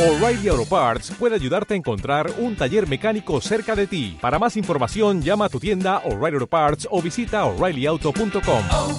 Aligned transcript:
O'Reilly 0.00 0.48
Auto 0.48 0.64
Parts 0.64 1.10
puede 1.10 1.34
ayudarte 1.34 1.74
a 1.74 1.76
encontrar 1.76 2.32
un 2.38 2.56
taller 2.56 2.88
mecánico 2.88 3.38
cerca 3.42 3.76
de 3.76 3.86
ti. 3.86 4.16
Para 4.18 4.38
más 4.38 4.56
información, 4.56 5.20
llama 5.20 5.44
a 5.44 5.48
tu 5.50 5.60
tienda 5.60 5.98
O'Reilly 6.06 6.36
Auto 6.36 6.46
Parts 6.46 6.88
o 6.90 7.02
visita 7.02 7.44
oreillyauto.com. 7.44 8.64
oh, 8.70 8.98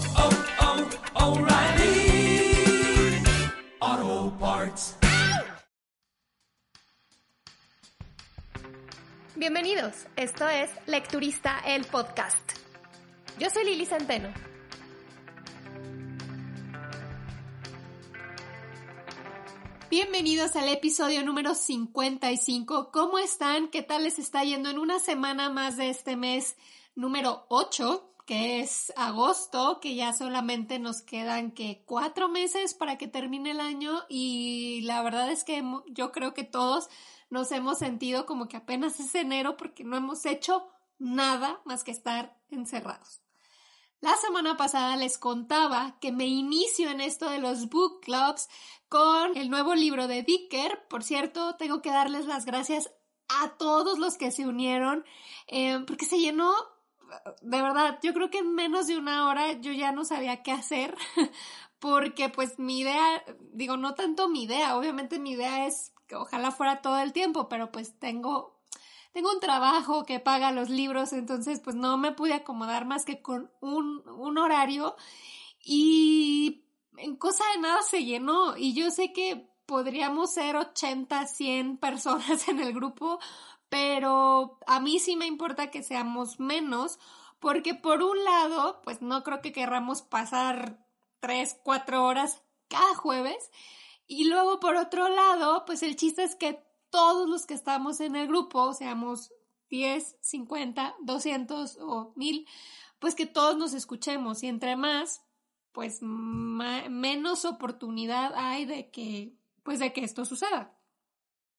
oh, 3.80 4.34
Parts. 4.40 4.96
Bienvenidos, 9.36 10.06
esto 10.16 10.48
es 10.48 10.70
Lecturista 10.86 11.62
el 11.66 11.84
Podcast. 11.86 12.52
Yo 13.40 13.50
soy 13.50 13.66
Lili 13.66 13.88
Centeno. 13.88 14.51
Bienvenidos 19.92 20.56
al 20.56 20.70
episodio 20.70 21.22
número 21.22 21.54
55. 21.54 22.92
¿Cómo 22.94 23.20
están? 23.20 23.68
¿Qué 23.68 23.84
tal 23.84 24.06
les 24.06 24.20
está 24.20 24.42
yendo 24.42 24.70
en 24.70 24.80
una 24.80 25.00
semana 25.00 25.50
más 25.50 25.76
de 25.76 25.90
este 25.90 26.16
mes 26.16 26.56
número 26.96 27.46
8, 27.50 28.16
que 28.26 28.62
es 28.62 28.94
agosto, 28.96 29.82
que 29.82 29.96
ya 29.96 30.14
solamente 30.14 30.80
nos 30.80 31.02
quedan 31.02 31.52
que 31.52 31.84
cuatro 31.86 32.30
meses 32.30 32.74
para 32.74 32.98
que 32.98 33.10
termine 33.10 33.52
el 33.52 33.60
año 33.60 34.04
y 34.08 34.80
la 34.84 35.04
verdad 35.04 35.30
es 35.30 35.44
que 35.44 35.62
yo 35.88 36.14
creo 36.14 36.34
que 36.34 36.46
todos 36.46 36.88
nos 37.30 37.52
hemos 37.52 37.78
sentido 37.78 38.26
como 38.26 38.48
que 38.48 38.56
apenas 38.56 38.98
es 39.02 39.14
enero 39.14 39.58
porque 39.58 39.84
no 39.84 39.98
hemos 39.98 40.26
hecho 40.26 40.70
nada 41.00 41.60
más 41.66 41.84
que 41.84 41.92
estar 41.92 42.40
encerrados. 42.50 43.22
La 44.02 44.16
semana 44.18 44.58
pasada 44.58 44.98
les 44.98 45.20
contaba 45.20 46.00
que 46.02 46.12
me 46.12 46.26
inicio 46.26 46.90
en 46.90 47.02
esto 47.02 47.30
de 47.30 47.38
los 47.38 47.70
book 47.70 48.02
clubs 48.02 48.50
con 48.90 49.38
el 49.38 49.52
nuevo 49.52 49.76
libro 49.76 50.08
de 50.08 50.24
Dicker. 50.24 50.88
Por 50.88 51.04
cierto, 51.04 51.56
tengo 51.58 51.84
que 51.84 51.92
darles 51.92 52.26
las 52.26 52.46
gracias 52.46 52.92
a 53.30 53.50
todos 53.60 54.00
los 54.00 54.18
que 54.18 54.32
se 54.32 54.48
unieron 54.48 55.06
eh, 55.46 55.84
porque 55.86 56.06
se 56.06 56.18
llenó, 56.18 56.52
de 57.42 57.62
verdad, 57.62 58.00
yo 58.02 58.16
creo 58.16 58.32
que 58.32 58.40
en 58.40 58.56
menos 58.56 58.88
de 58.88 58.98
una 58.98 59.30
hora 59.30 59.54
yo 59.62 59.72
ya 59.72 59.92
no 59.92 60.04
sabía 60.04 60.42
qué 60.42 60.52
hacer 60.52 60.98
porque 61.80 62.30
pues 62.30 62.58
mi 62.58 62.80
idea, 62.80 63.24
digo, 63.54 63.78
no 63.78 63.94
tanto 63.94 64.30
mi 64.30 64.46
idea, 64.46 64.76
obviamente 64.78 65.20
mi 65.20 65.34
idea 65.34 65.68
es 65.68 65.94
que 66.08 66.16
ojalá 66.16 66.50
fuera 66.50 66.82
todo 66.82 66.98
el 66.98 67.14
tiempo, 67.14 67.48
pero 67.50 67.72
pues 67.72 68.00
tengo 68.00 68.51
tengo 69.14 69.32
un 69.32 69.40
trabajo 69.40 70.06
que 70.06 70.20
paga 70.20 70.52
los 70.52 70.70
libros, 70.70 71.14
entonces 71.14 71.60
pues 71.60 71.76
no 71.76 71.98
me 71.98 72.12
pude 72.12 72.34
acomodar 72.34 72.86
más 72.86 73.06
que 73.06 73.22
con 73.22 73.52
un, 73.60 74.08
un 74.08 74.38
horario 74.38 74.96
y 75.64 76.64
en 76.98 77.16
cosa 77.16 77.44
de 77.56 77.62
nada 77.62 77.82
se 77.82 78.04
llenó. 78.04 78.58
Y 78.58 78.74
yo 78.74 78.92
sé 78.92 79.14
que 79.14 79.50
podríamos 79.66 80.34
ser 80.34 80.56
80, 80.56 81.28
100 81.28 81.78
personas 81.78 82.48
en 82.48 82.60
el 82.60 82.74
grupo, 82.74 83.20
pero 83.70 84.60
a 84.68 84.80
mí 84.80 85.00
sí 85.00 85.16
me 85.16 85.28
importa 85.28 85.72
que 85.72 85.84
seamos 85.84 86.40
menos 86.40 87.00
porque 87.40 87.74
por 87.74 88.04
un 88.04 88.24
lado 88.24 88.82
pues 88.84 89.02
no 89.02 89.24
creo 89.24 89.42
que 89.42 89.52
querramos 89.52 90.02
pasar 90.02 90.86
3, 91.22 91.60
4 91.64 92.04
horas 92.04 92.42
cada 92.68 92.96
jueves. 92.96 93.52
Y 94.08 94.26
luego 94.26 94.60
por 94.60 94.76
otro 94.76 95.10
lado 95.10 95.64
pues 95.66 95.84
el 95.84 95.96
chiste 95.96 96.24
es 96.24 96.36
que 96.36 96.64
todos 96.92 97.28
los 97.28 97.48
que 97.48 97.56
estamos 97.56 98.00
en 98.00 98.16
el 98.16 98.28
grupo, 98.28 98.74
seamos 98.74 99.34
10, 99.70 100.18
50, 100.22 100.96
200 101.02 101.78
o 101.82 102.14
1000, 102.16 102.48
pues 103.00 103.16
que 103.16 103.26
todos 103.26 103.58
nos 103.58 103.74
escuchemos 103.74 104.44
y 104.44 104.48
entre 104.48 104.76
más, 104.76 105.24
pues 105.72 106.00
menos 106.02 107.46
oportunidad 107.46 108.34
hay 108.36 108.66
de 108.66 108.92
que, 108.92 109.34
pues 109.64 109.80
de 109.80 109.94
que 109.94 110.04
esto 110.04 110.26
suceda. 110.26 110.78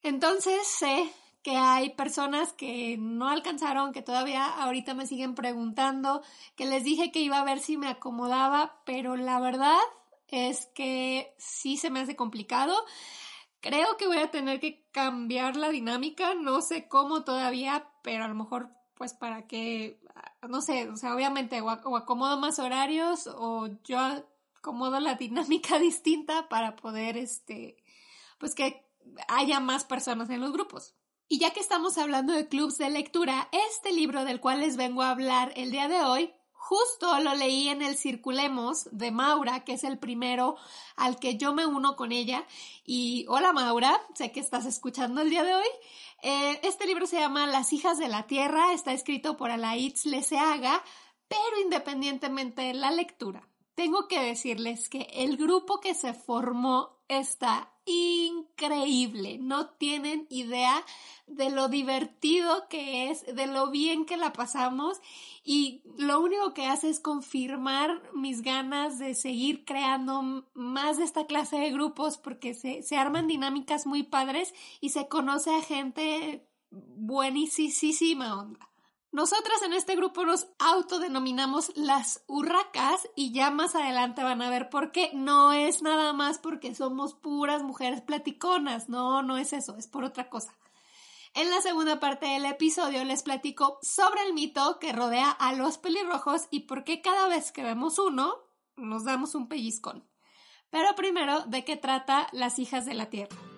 Entonces 0.03 0.66
sé 0.66 1.10
que 1.42 1.56
hay 1.56 1.91
personas 1.91 2.53
que 2.53 2.97
no 2.98 3.28
alcanzaron, 3.28 3.92
que 3.92 4.03
todavía 4.03 4.47
ahorita 4.47 4.94
me 4.94 5.06
siguen 5.06 5.34
preguntando, 5.34 6.22
que 6.55 6.66
les 6.66 6.84
dije 6.84 7.10
que 7.10 7.20
iba 7.20 7.38
a 7.38 7.44
ver 7.44 7.59
si 7.59 7.76
me 7.76 7.88
acomodaba, 7.88 8.81
pero 8.84 9.16
la 9.16 9.41
verdad 9.41 9.78
es 10.28 10.66
que 10.75 11.34
sí 11.38 11.76
se 11.76 11.91
me 11.91 12.00
hace 12.00 12.14
complicado. 12.14 12.75
Creo 13.62 13.97
que 13.97 14.09
voy 14.09 14.19
a 14.19 14.33
tener 14.33 14.59
que 14.59 14.89
cambiar 14.91 15.55
la 15.55 15.69
dinámica, 15.71 16.34
no 16.34 16.61
sé 16.61 16.89
cómo 16.89 17.23
todavía, 17.23 17.89
pero 18.03 18.25
a 18.25 18.28
lo 18.28 18.34
mejor 18.34 18.71
pues 18.95 19.15
para 19.15 19.47
que, 19.47 20.00
no 20.49 20.61
sé, 20.61 20.89
o 20.89 20.97
sea, 20.97 21.15
obviamente 21.15 21.61
o, 21.61 21.71
acomodo 21.71 22.39
más 22.39 22.59
horarios 22.59 23.28
o 23.28 23.69
yo 23.84 23.99
acomodo 24.59 24.99
la 24.99 25.15
dinámica 25.27 25.78
distinta 25.78 26.49
para 26.49 26.75
poder, 26.75 27.17
este, 27.17 27.77
pues 28.39 28.56
que 28.56 28.84
haya 29.28 29.61
más 29.61 29.84
personas 29.84 30.29
en 30.31 30.41
los 30.41 30.53
grupos. 30.53 30.97
Y 31.29 31.39
ya 31.39 31.53
que 31.53 31.61
estamos 31.61 31.99
hablando 31.99 32.33
de 32.33 32.49
clubs 32.49 32.79
de 32.79 32.91
lectura, 32.91 33.49
este 33.71 33.93
libro 33.93 34.25
del 34.25 34.41
cual 34.41 34.61
les 34.61 34.77
vengo 34.77 35.03
a 35.03 35.11
hablar 35.11 35.53
el 35.55 35.71
día 35.71 35.87
de 35.87 36.03
hoy 36.03 36.34
Justo 36.72 37.21
lo 37.21 37.34
leí 37.34 37.69
en 37.69 37.83
el 37.83 37.99
Circulemos 37.99 38.88
de 38.93 39.10
Maura, 39.10 39.62
que 39.62 39.75
es 39.75 39.84
el 39.84 39.99
primero 39.99 40.56
al 40.97 41.19
que 41.19 41.37
yo 41.37 41.53
me 41.53 41.66
uno 41.66 41.97
con 41.97 42.12
ella. 42.12 42.47
Y 42.87 43.27
hola 43.28 43.53
Maura, 43.53 44.00
sé 44.15 44.33
que 44.33 44.41
estás 44.41 44.65
escuchando 44.65 45.21
el 45.21 45.28
día 45.28 45.43
de 45.43 45.55
hoy. 45.55 45.69
Eh, 46.22 46.61
este 46.62 46.87
libro 46.87 47.06
se 47.06 47.21
llama 47.21 47.47
Las 47.47 47.75
hijas 47.75 47.99
de 47.99 48.09
la 48.09 48.27
tierra, 48.27 48.72
está 48.72 48.94
escrito 48.94 49.37
por 49.37 49.50
Alaitz 49.50 50.06
Leseaga, 50.06 50.82
pero 51.28 51.61
independientemente 51.62 52.62
de 52.62 52.72
la 52.72 52.91
lectura, 52.91 53.47
tengo 53.75 54.09
que 54.09 54.22
decirles 54.22 54.88
que 54.88 55.03
el 55.12 55.37
grupo 55.37 55.78
que 55.78 55.93
se 55.93 56.15
formó 56.15 57.03
está 57.06 57.72
increíble. 57.84 59.38
No 59.38 59.70
tienen 59.70 60.26
idea 60.31 60.84
de 61.26 61.50
lo 61.50 61.69
divertido 61.69 62.69
que 62.69 63.10
es, 63.10 63.25
de 63.26 63.47
lo 63.47 63.70
bien 63.70 64.04
que 64.04 64.16
la 64.16 64.32
pasamos 64.32 65.00
y 65.44 65.82
lo 65.97 66.20
único 66.20 66.54
que 66.54 66.66
hace 66.66 66.91
es 66.91 67.00
confirmar 67.00 68.03
mis 68.15 68.43
ganas 68.43 68.98
de 68.98 69.15
seguir 69.15 69.65
creando 69.65 70.47
más 70.54 70.98
de 70.98 71.04
esta 71.04 71.26
clase 71.26 71.59
de 71.59 71.70
grupos 71.70 72.19
porque 72.19 72.54
se, 72.54 72.82
se 72.82 72.97
arman 72.97 73.26
dinámicas 73.26 73.87
muy 73.87 74.03
padres 74.03 74.54
y 74.81 74.91
se 74.91 75.09
conoce 75.09 75.54
a 75.54 75.62
gente 75.62 76.47
buenísima 76.70 78.41
onda. 78.41 78.72
Nosotras 79.12 79.61
en 79.62 79.75
este 79.75 79.95
grupo 79.95 80.25
nos 80.25 80.49
autodenominamos 80.59 81.71
las 81.77 82.25
urracas 82.28 83.06
y 83.15 83.31
ya 83.31 83.50
más 83.50 83.75
adelante 83.75 84.23
van 84.23 84.41
a 84.41 84.49
ver 84.49 84.71
por 84.71 84.91
qué. 84.91 85.11
No 85.12 85.53
es 85.53 85.83
nada 85.83 86.15
más 86.15 86.39
porque 86.39 86.75
somos 86.75 87.12
puras 87.12 87.62
mujeres 87.62 88.00
platiconas, 88.00 88.89
no, 88.89 89.23
no 89.23 89.37
es 89.37 89.53
eso, 89.53 89.77
es 89.77 89.87
por 89.87 90.05
otra 90.05 90.31
cosa. 90.31 90.56
En 91.34 91.50
la 91.50 91.61
segunda 91.61 92.00
parte 92.00 92.25
del 92.25 92.47
episodio 92.47 93.05
les 93.05 93.23
platico 93.23 93.78
sobre 93.83 94.23
el 94.23 94.33
mito 94.33 94.78
que 94.78 94.95
rodea 94.95 95.31
a 95.31 95.53
los 95.53 95.77
pelirrojos 95.77 96.49
y 96.50 96.61
por 96.61 96.83
qué 96.84 97.03
cada 97.03 97.29
vez 97.29 97.53
que 97.53 97.62
vemos 97.62 97.99
uno 97.99 98.34
nos 98.77 99.05
damos 99.05 99.34
un 99.34 99.47
pellizcón. 99.47 100.09
Pero 100.71 100.94
primero, 100.94 101.43
¿de 101.43 101.67
qué 101.67 101.77
trata 101.77 102.29
Las 102.33 102.59
hijas 102.59 102.87
de 102.87 102.94
la 102.94 103.11
tierra? 103.11 103.51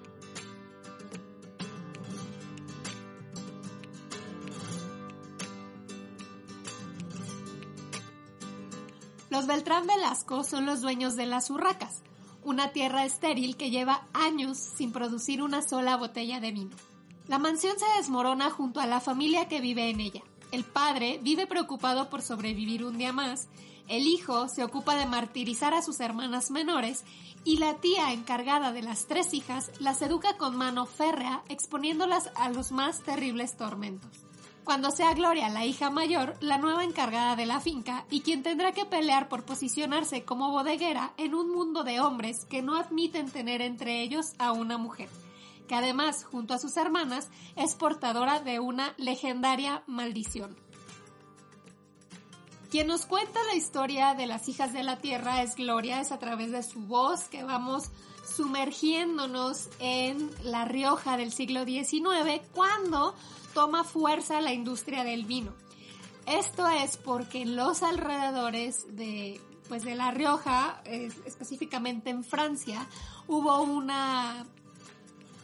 Los 9.34 9.48
Beltrán 9.48 9.84
Velasco 9.88 10.44
son 10.44 10.64
los 10.64 10.80
dueños 10.80 11.16
de 11.16 11.26
las 11.26 11.50
Urracas, 11.50 12.04
una 12.44 12.70
tierra 12.70 13.04
estéril 13.04 13.56
que 13.56 13.70
lleva 13.70 14.06
años 14.12 14.56
sin 14.58 14.92
producir 14.92 15.42
una 15.42 15.60
sola 15.60 15.96
botella 15.96 16.38
de 16.38 16.52
vino. 16.52 16.76
La 17.26 17.40
mansión 17.40 17.76
se 17.76 17.98
desmorona 17.98 18.50
junto 18.50 18.78
a 18.78 18.86
la 18.86 19.00
familia 19.00 19.48
que 19.48 19.60
vive 19.60 19.90
en 19.90 19.98
ella. 19.98 20.22
El 20.52 20.62
padre 20.62 21.18
vive 21.20 21.48
preocupado 21.48 22.10
por 22.10 22.22
sobrevivir 22.22 22.84
un 22.84 22.96
día 22.96 23.12
más, 23.12 23.48
el 23.88 24.06
hijo 24.06 24.46
se 24.46 24.62
ocupa 24.62 24.94
de 24.94 25.06
martirizar 25.06 25.74
a 25.74 25.82
sus 25.82 25.98
hermanas 25.98 26.52
menores 26.52 27.02
y 27.42 27.56
la 27.56 27.74
tía 27.78 28.12
encargada 28.12 28.70
de 28.70 28.82
las 28.82 29.06
tres 29.06 29.34
hijas 29.34 29.72
las 29.80 30.00
educa 30.00 30.36
con 30.36 30.54
mano 30.54 30.86
férrea 30.86 31.42
exponiéndolas 31.48 32.30
a 32.36 32.50
los 32.50 32.70
más 32.70 33.00
terribles 33.00 33.56
tormentos 33.56 34.12
cuando 34.64 34.90
sea 34.90 35.12
Gloria 35.12 35.48
la 35.50 35.64
hija 35.66 35.90
mayor, 35.90 36.36
la 36.40 36.58
nueva 36.58 36.84
encargada 36.84 37.36
de 37.36 37.46
la 37.46 37.60
finca 37.60 38.06
y 38.10 38.22
quien 38.22 38.42
tendrá 38.42 38.72
que 38.72 38.86
pelear 38.86 39.28
por 39.28 39.44
posicionarse 39.44 40.24
como 40.24 40.50
bodeguera 40.50 41.12
en 41.18 41.34
un 41.34 41.52
mundo 41.52 41.84
de 41.84 42.00
hombres 42.00 42.46
que 42.46 42.62
no 42.62 42.76
admiten 42.76 43.30
tener 43.30 43.60
entre 43.60 44.02
ellos 44.02 44.32
a 44.38 44.52
una 44.52 44.78
mujer, 44.78 45.10
que 45.68 45.74
además, 45.74 46.24
junto 46.24 46.54
a 46.54 46.58
sus 46.58 46.76
hermanas, 46.76 47.28
es 47.56 47.74
portadora 47.74 48.40
de 48.40 48.58
una 48.58 48.94
legendaria 48.96 49.84
maldición. 49.86 50.56
Quien 52.70 52.88
nos 52.88 53.06
cuenta 53.06 53.38
la 53.44 53.54
historia 53.54 54.14
de 54.14 54.26
las 54.26 54.48
hijas 54.48 54.72
de 54.72 54.82
la 54.82 54.98
tierra 54.98 55.42
es 55.42 55.54
Gloria, 55.54 56.00
es 56.00 56.10
a 56.10 56.18
través 56.18 56.50
de 56.50 56.62
su 56.62 56.80
voz 56.80 57.28
que 57.28 57.44
vamos 57.44 57.90
sumergiéndonos 58.26 59.68
en 59.78 60.30
La 60.42 60.64
Rioja 60.64 61.16
del 61.16 61.32
siglo 61.32 61.64
XIX, 61.64 62.40
cuando 62.52 63.14
toma 63.52 63.84
fuerza 63.84 64.40
la 64.40 64.52
industria 64.52 65.04
del 65.04 65.24
vino. 65.24 65.52
Esto 66.26 66.66
es 66.66 66.96
porque 66.96 67.42
en 67.42 67.56
los 67.56 67.82
alrededores 67.82 68.96
de, 68.96 69.40
pues 69.68 69.84
de 69.84 69.94
La 69.94 70.10
Rioja, 70.10 70.82
específicamente 70.84 72.10
en 72.10 72.24
Francia, 72.24 72.86
hubo 73.28 73.62
una 73.62 74.46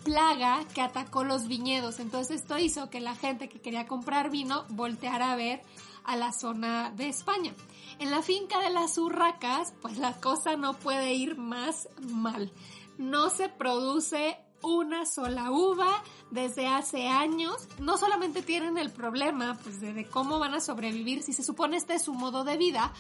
plaga 0.05 0.65
que 0.75 0.81
atacó 0.81 1.25
los 1.25 1.47
viñedos. 1.47 2.01
Entonces 2.01 2.41
esto 2.41 2.59
hizo 2.59 2.91
que 2.91 3.01
la 3.01 3.15
gente 3.15 3.49
que 3.49 3.61
quería 3.61 3.87
comprar 3.87 4.31
vino 4.31 4.65
volteara 4.71 5.33
a 5.33 5.37
ver 5.37 5.63
a 6.05 6.17
la 6.17 6.33
zona 6.33 6.91
de 6.91 7.09
España. 7.09 7.55
En 8.01 8.11
la 8.11 8.23
finca 8.23 8.59
de 8.61 8.71
las 8.71 8.97
urracas, 8.97 9.75
pues 9.83 9.99
la 9.99 10.15
cosa 10.21 10.57
no 10.57 10.73
puede 10.73 11.13
ir 11.13 11.37
más 11.37 11.87
mal. 12.01 12.51
No 12.97 13.29
se 13.29 13.51
produce 13.51 14.39
una 14.63 15.05
sola 15.05 15.51
uva 15.51 16.03
desde 16.31 16.67
hace 16.67 17.09
años. 17.09 17.69
No 17.79 17.99
solamente 17.99 18.41
tienen 18.41 18.79
el 18.79 18.91
problema 18.91 19.59
pues, 19.63 19.83
de, 19.83 20.07
cómo 20.07 20.39
van 20.39 20.55
a 20.55 20.61
sobrevivir 20.61 21.23
si 21.23 21.35
se 21.35 21.43
supone 21.43 21.77
este 21.77 21.93
es 21.93 22.05
su 22.05 22.15
modo 22.15 22.43
de 22.43 22.57
vida, 22.57 22.91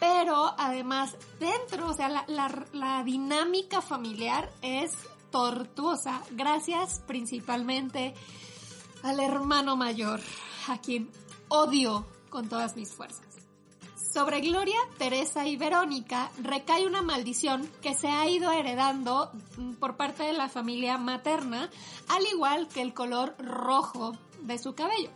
pero 0.00 0.52
además 0.58 1.16
dentro, 1.38 1.88
o 1.88 1.94
sea, 1.94 2.08
la, 2.08 2.66
la 2.72 3.04
dinámica 3.04 3.80
familiar 3.80 4.50
es 4.62 4.90
tortuosa 5.30 6.22
gracias 6.32 7.02
principalmente 7.06 8.14
al 9.04 9.20
hermano 9.20 9.76
mayor, 9.76 10.20
a 10.66 10.78
quien 10.78 11.08
odio 11.46 12.04
con 12.30 12.48
todas 12.48 12.74
mis 12.74 12.92
fuerzas. 12.92 13.29
Sobre 14.12 14.40
Gloria, 14.40 14.78
Teresa 14.98 15.46
y 15.46 15.56
Verónica 15.56 16.32
recae 16.42 16.84
una 16.84 17.00
maldición 17.00 17.70
que 17.80 17.94
se 17.94 18.08
ha 18.08 18.28
ido 18.28 18.50
heredando 18.50 19.30
mm, 19.56 19.74
por 19.74 19.96
parte 19.96 20.24
de 20.24 20.32
la 20.32 20.48
familia 20.48 20.98
materna, 20.98 21.70
al 22.08 22.26
igual 22.26 22.66
que 22.66 22.82
el 22.82 22.92
color 22.92 23.36
rojo 23.38 24.16
de 24.42 24.58
su 24.58 24.74
cabello. 24.74 25.10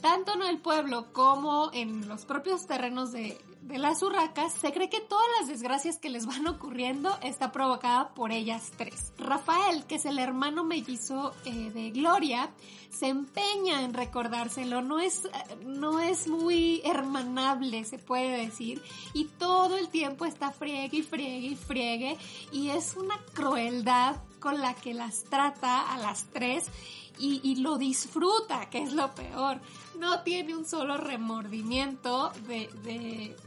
Tanto 0.00 0.34
en 0.34 0.42
el 0.42 0.58
pueblo 0.58 1.12
como 1.12 1.70
en 1.72 2.06
los 2.06 2.26
propios 2.26 2.68
terrenos 2.68 3.10
de, 3.10 3.36
de 3.68 3.76
las 3.76 4.02
urracas, 4.02 4.54
se 4.54 4.72
cree 4.72 4.88
que 4.88 5.00
todas 5.00 5.26
las 5.38 5.48
desgracias 5.48 5.98
que 5.98 6.08
les 6.08 6.24
van 6.24 6.46
ocurriendo 6.46 7.18
está 7.22 7.52
provocada 7.52 8.08
por 8.14 8.32
ellas 8.32 8.72
tres. 8.78 9.12
Rafael, 9.18 9.84
que 9.84 9.96
es 9.96 10.06
el 10.06 10.18
hermano 10.18 10.64
mellizo 10.64 11.34
eh, 11.44 11.70
de 11.70 11.90
Gloria, 11.90 12.48
se 12.90 13.08
empeña 13.08 13.82
en 13.82 13.92
recordárselo, 13.92 14.80
no 14.80 14.98
es, 14.98 15.28
no 15.66 16.00
es 16.00 16.28
muy 16.28 16.80
hermanable, 16.82 17.84
se 17.84 17.98
puede 17.98 18.38
decir, 18.38 18.82
y 19.12 19.26
todo 19.26 19.76
el 19.76 19.90
tiempo 19.90 20.24
está 20.24 20.50
friegue 20.50 20.96
y 20.96 21.02
friegue 21.02 21.48
y 21.48 21.56
friegue, 21.56 22.16
y 22.50 22.70
es 22.70 22.96
una 22.96 23.18
crueldad 23.34 24.16
con 24.40 24.62
la 24.62 24.72
que 24.74 24.94
las 24.94 25.24
trata 25.24 25.92
a 25.92 25.98
las 25.98 26.24
tres 26.32 26.70
y, 27.18 27.56
lo 27.56 27.78
disfruta, 27.78 28.70
que 28.70 28.82
es 28.82 28.92
lo 28.92 29.14
peor. 29.14 29.60
No 29.98 30.22
tiene 30.22 30.54
un 30.54 30.64
solo 30.64 30.96
remordimiento 30.96 32.30
de, 32.46 32.68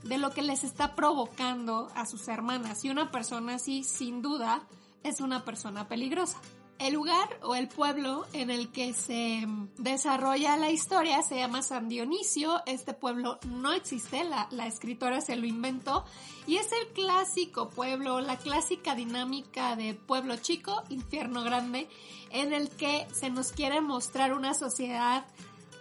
de, 0.03 0.17
lo 0.17 0.31
que 0.31 0.41
les 0.41 0.63
está 0.63 0.95
provocando 0.95 1.89
a 1.95 2.05
sus 2.05 2.27
hermanas. 2.27 2.83
Y 2.83 2.89
una 2.89 3.11
persona 3.11 3.55
así, 3.55 3.83
sin 3.83 4.21
duda, 4.21 4.63
es 5.03 5.21
una 5.21 5.45
persona 5.45 5.87
peligrosa. 5.87 6.39
El 6.81 6.95
lugar 6.95 7.29
o 7.43 7.53
el 7.53 7.67
pueblo 7.67 8.25
en 8.33 8.49
el 8.49 8.71
que 8.71 8.95
se 8.95 9.45
desarrolla 9.77 10.57
la 10.57 10.71
historia 10.71 11.21
se 11.21 11.35
llama 11.35 11.61
San 11.61 11.87
Dionisio. 11.89 12.63
Este 12.65 12.95
pueblo 12.95 13.37
no 13.45 13.71
existe, 13.71 14.23
la, 14.23 14.47
la, 14.49 14.65
escritora 14.65 15.21
se 15.21 15.35
lo 15.35 15.45
inventó. 15.45 16.05
Y 16.47 16.55
es 16.55 16.71
el 16.71 16.87
clásico 16.87 17.69
pueblo, 17.69 18.19
la 18.19 18.37
clásica 18.37 18.95
dinámica 18.95 19.75
de 19.75 19.93
pueblo 19.93 20.37
chico, 20.37 20.81
infierno 20.89 21.43
grande, 21.43 21.87
en 22.31 22.51
el 22.51 22.67
que 22.71 23.05
se 23.13 23.29
nos 23.29 23.51
quiere 23.51 23.79
mostrar 23.79 24.33
una 24.33 24.55
sociedad 24.55 25.23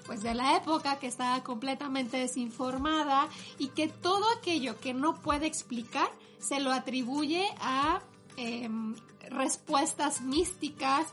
pues 0.04 0.22
de 0.22 0.34
la 0.34 0.54
época 0.58 0.98
que 0.98 1.06
estaba 1.06 1.42
completamente 1.42 2.18
desinformada 2.18 3.26
y 3.58 3.68
que 3.68 3.88
todo 3.88 4.26
aquello 4.36 4.78
que 4.78 4.92
no 4.92 5.14
puede 5.14 5.46
explicar 5.46 6.10
se 6.38 6.60
lo 6.60 6.72
atribuye 6.72 7.48
a 7.58 8.02
em, 8.40 8.94
respuestas 9.28 10.20
místicas 10.20 11.06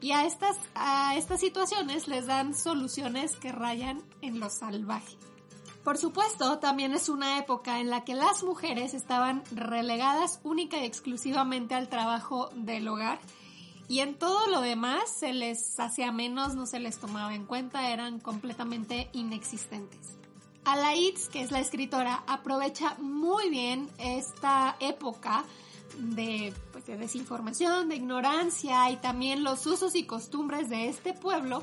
y 0.00 0.12
a 0.12 0.24
estas, 0.24 0.56
a 0.74 1.14
estas 1.16 1.40
situaciones 1.40 2.08
les 2.08 2.26
dan 2.26 2.54
soluciones 2.54 3.36
que 3.36 3.52
rayan 3.52 4.02
en 4.22 4.40
lo 4.40 4.50
salvaje. 4.50 5.16
Por 5.84 5.96
supuesto, 5.96 6.58
también 6.58 6.92
es 6.92 7.08
una 7.08 7.38
época 7.38 7.80
en 7.80 7.88
la 7.88 8.04
que 8.04 8.14
las 8.14 8.42
mujeres 8.42 8.92
estaban 8.92 9.42
relegadas 9.50 10.40
única 10.42 10.78
y 10.78 10.84
exclusivamente 10.84 11.74
al 11.74 11.88
trabajo 11.88 12.50
del 12.54 12.86
hogar 12.88 13.18
y 13.90 14.00
en 14.00 14.14
todo 14.14 14.46
lo 14.46 14.60
demás 14.60 15.10
se 15.10 15.32
les 15.32 15.80
hacía 15.80 16.12
menos, 16.12 16.54
no 16.54 16.66
se 16.66 16.78
les 16.78 16.98
tomaba 16.98 17.34
en 17.34 17.44
cuenta, 17.44 17.90
eran 17.90 18.20
completamente 18.20 19.08
inexistentes. 19.14 20.16
Alaitz, 20.64 21.28
que 21.28 21.42
es 21.42 21.50
la 21.50 21.58
escritora, 21.58 22.22
aprovecha 22.28 22.94
muy 23.00 23.50
bien 23.50 23.90
esta 23.98 24.76
época 24.78 25.44
de, 25.98 26.52
pues, 26.72 26.86
de 26.86 26.96
desinformación, 26.96 27.88
de 27.88 27.96
ignorancia 27.96 28.90
y 28.90 28.96
también 28.96 29.44
los 29.44 29.66
usos 29.66 29.94
y 29.94 30.04
costumbres 30.04 30.68
de 30.68 30.88
este 30.88 31.12
pueblo 31.12 31.62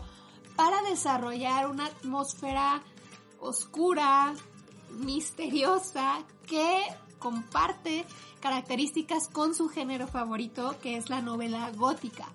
para 0.56 0.82
desarrollar 0.84 1.70
una 1.70 1.86
atmósfera 1.86 2.82
oscura, 3.40 4.34
misteriosa, 4.92 6.24
que 6.46 6.82
comparte 7.20 8.06
características 8.40 9.28
con 9.28 9.54
su 9.54 9.70
género 9.70 10.08
favorito, 10.08 10.76
que 10.82 10.98
es 10.98 11.10
la 11.10 11.22
novela 11.22 11.72
gótica. 11.76 12.28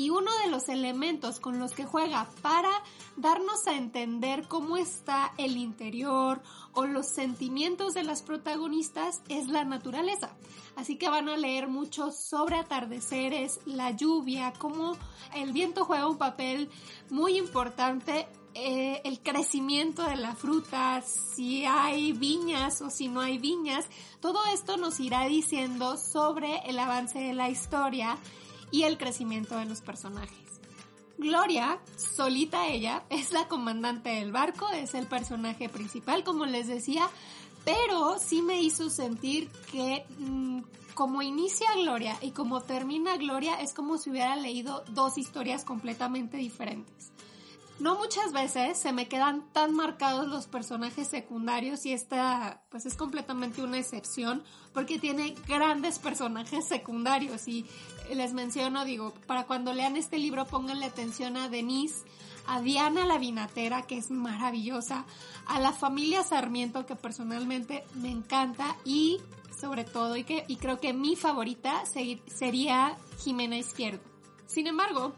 Y 0.00 0.08
uno 0.08 0.30
de 0.42 0.50
los 0.50 0.70
elementos 0.70 1.40
con 1.40 1.58
los 1.58 1.72
que 1.72 1.84
juega 1.84 2.26
para 2.40 2.70
darnos 3.18 3.66
a 3.66 3.76
entender 3.76 4.48
cómo 4.48 4.78
está 4.78 5.34
el 5.36 5.58
interior 5.58 6.40
o 6.72 6.86
los 6.86 7.06
sentimientos 7.06 7.92
de 7.92 8.02
las 8.02 8.22
protagonistas 8.22 9.20
es 9.28 9.48
la 9.48 9.66
naturaleza. 9.66 10.30
Así 10.74 10.96
que 10.96 11.10
van 11.10 11.28
a 11.28 11.36
leer 11.36 11.68
mucho 11.68 12.12
sobre 12.12 12.56
atardeceres, 12.56 13.60
la 13.66 13.90
lluvia, 13.90 14.54
cómo 14.56 14.96
el 15.34 15.52
viento 15.52 15.84
juega 15.84 16.08
un 16.08 16.16
papel 16.16 16.70
muy 17.10 17.36
importante 17.36 18.26
eh, 18.54 19.02
el 19.04 19.20
crecimiento 19.20 20.02
de 20.04 20.16
la 20.16 20.34
fruta, 20.34 21.02
si 21.02 21.66
hay 21.66 22.12
viñas 22.12 22.80
o 22.80 22.88
si 22.88 23.08
no 23.08 23.20
hay 23.20 23.36
viñas, 23.36 23.84
todo 24.20 24.38
esto 24.46 24.78
nos 24.78 24.98
irá 24.98 25.26
diciendo 25.26 25.98
sobre 25.98 26.56
el 26.64 26.78
avance 26.78 27.18
de 27.18 27.34
la 27.34 27.50
historia 27.50 28.16
y 28.70 28.82
el 28.82 28.98
crecimiento 28.98 29.56
de 29.56 29.66
los 29.66 29.80
personajes. 29.80 30.38
Gloria, 31.18 31.78
solita 31.96 32.68
ella, 32.68 33.04
es 33.10 33.32
la 33.32 33.46
comandante 33.48 34.10
del 34.10 34.32
barco, 34.32 34.68
es 34.70 34.94
el 34.94 35.06
personaje 35.06 35.68
principal, 35.68 36.24
como 36.24 36.46
les 36.46 36.66
decía, 36.66 37.08
pero 37.64 38.18
sí 38.18 38.42
me 38.42 38.62
hizo 38.62 38.88
sentir 38.88 39.50
que 39.70 40.04
mm, 40.18 40.60
como 40.94 41.22
inicia 41.22 41.68
Gloria 41.76 42.16
y 42.20 42.30
como 42.30 42.60
termina 42.62 43.16
Gloria 43.16 43.54
es 43.60 43.74
como 43.74 43.98
si 43.98 44.10
hubiera 44.10 44.36
leído 44.36 44.84
dos 44.90 45.18
historias 45.18 45.64
completamente 45.64 46.36
diferentes. 46.36 47.12
No 47.80 47.96
muchas 47.96 48.34
veces 48.34 48.76
se 48.76 48.92
me 48.92 49.08
quedan 49.08 49.50
tan 49.52 49.74
marcados 49.74 50.28
los 50.28 50.46
personajes 50.46 51.08
secundarios 51.08 51.86
y 51.86 51.94
esta 51.94 52.62
pues 52.68 52.84
es 52.84 52.94
completamente 52.94 53.62
una 53.62 53.78
excepción 53.78 54.44
porque 54.74 54.98
tiene 54.98 55.34
grandes 55.48 55.98
personajes 55.98 56.66
secundarios 56.66 57.48
y 57.48 57.64
les 58.14 58.34
menciono, 58.34 58.84
digo, 58.84 59.14
para 59.26 59.46
cuando 59.46 59.72
lean 59.72 59.96
este 59.96 60.18
libro 60.18 60.44
pónganle 60.44 60.84
atención 60.84 61.38
a 61.38 61.48
Denise, 61.48 62.04
a 62.46 62.60
Diana 62.60 63.06
la 63.06 63.16
vinatera 63.16 63.86
que 63.86 63.96
es 63.96 64.10
maravillosa, 64.10 65.06
a 65.46 65.58
la 65.58 65.72
familia 65.72 66.22
Sarmiento 66.22 66.84
que 66.84 66.96
personalmente 66.96 67.84
me 67.94 68.10
encanta 68.10 68.76
y 68.84 69.22
sobre 69.58 69.84
todo 69.84 70.18
y 70.18 70.24
que 70.24 70.44
y 70.48 70.56
creo 70.56 70.80
que 70.80 70.92
mi 70.92 71.16
favorita 71.16 71.84
sería 71.86 72.98
Jimena 73.24 73.56
Izquierdo. 73.56 74.02
Sin 74.46 74.66
embargo, 74.66 75.14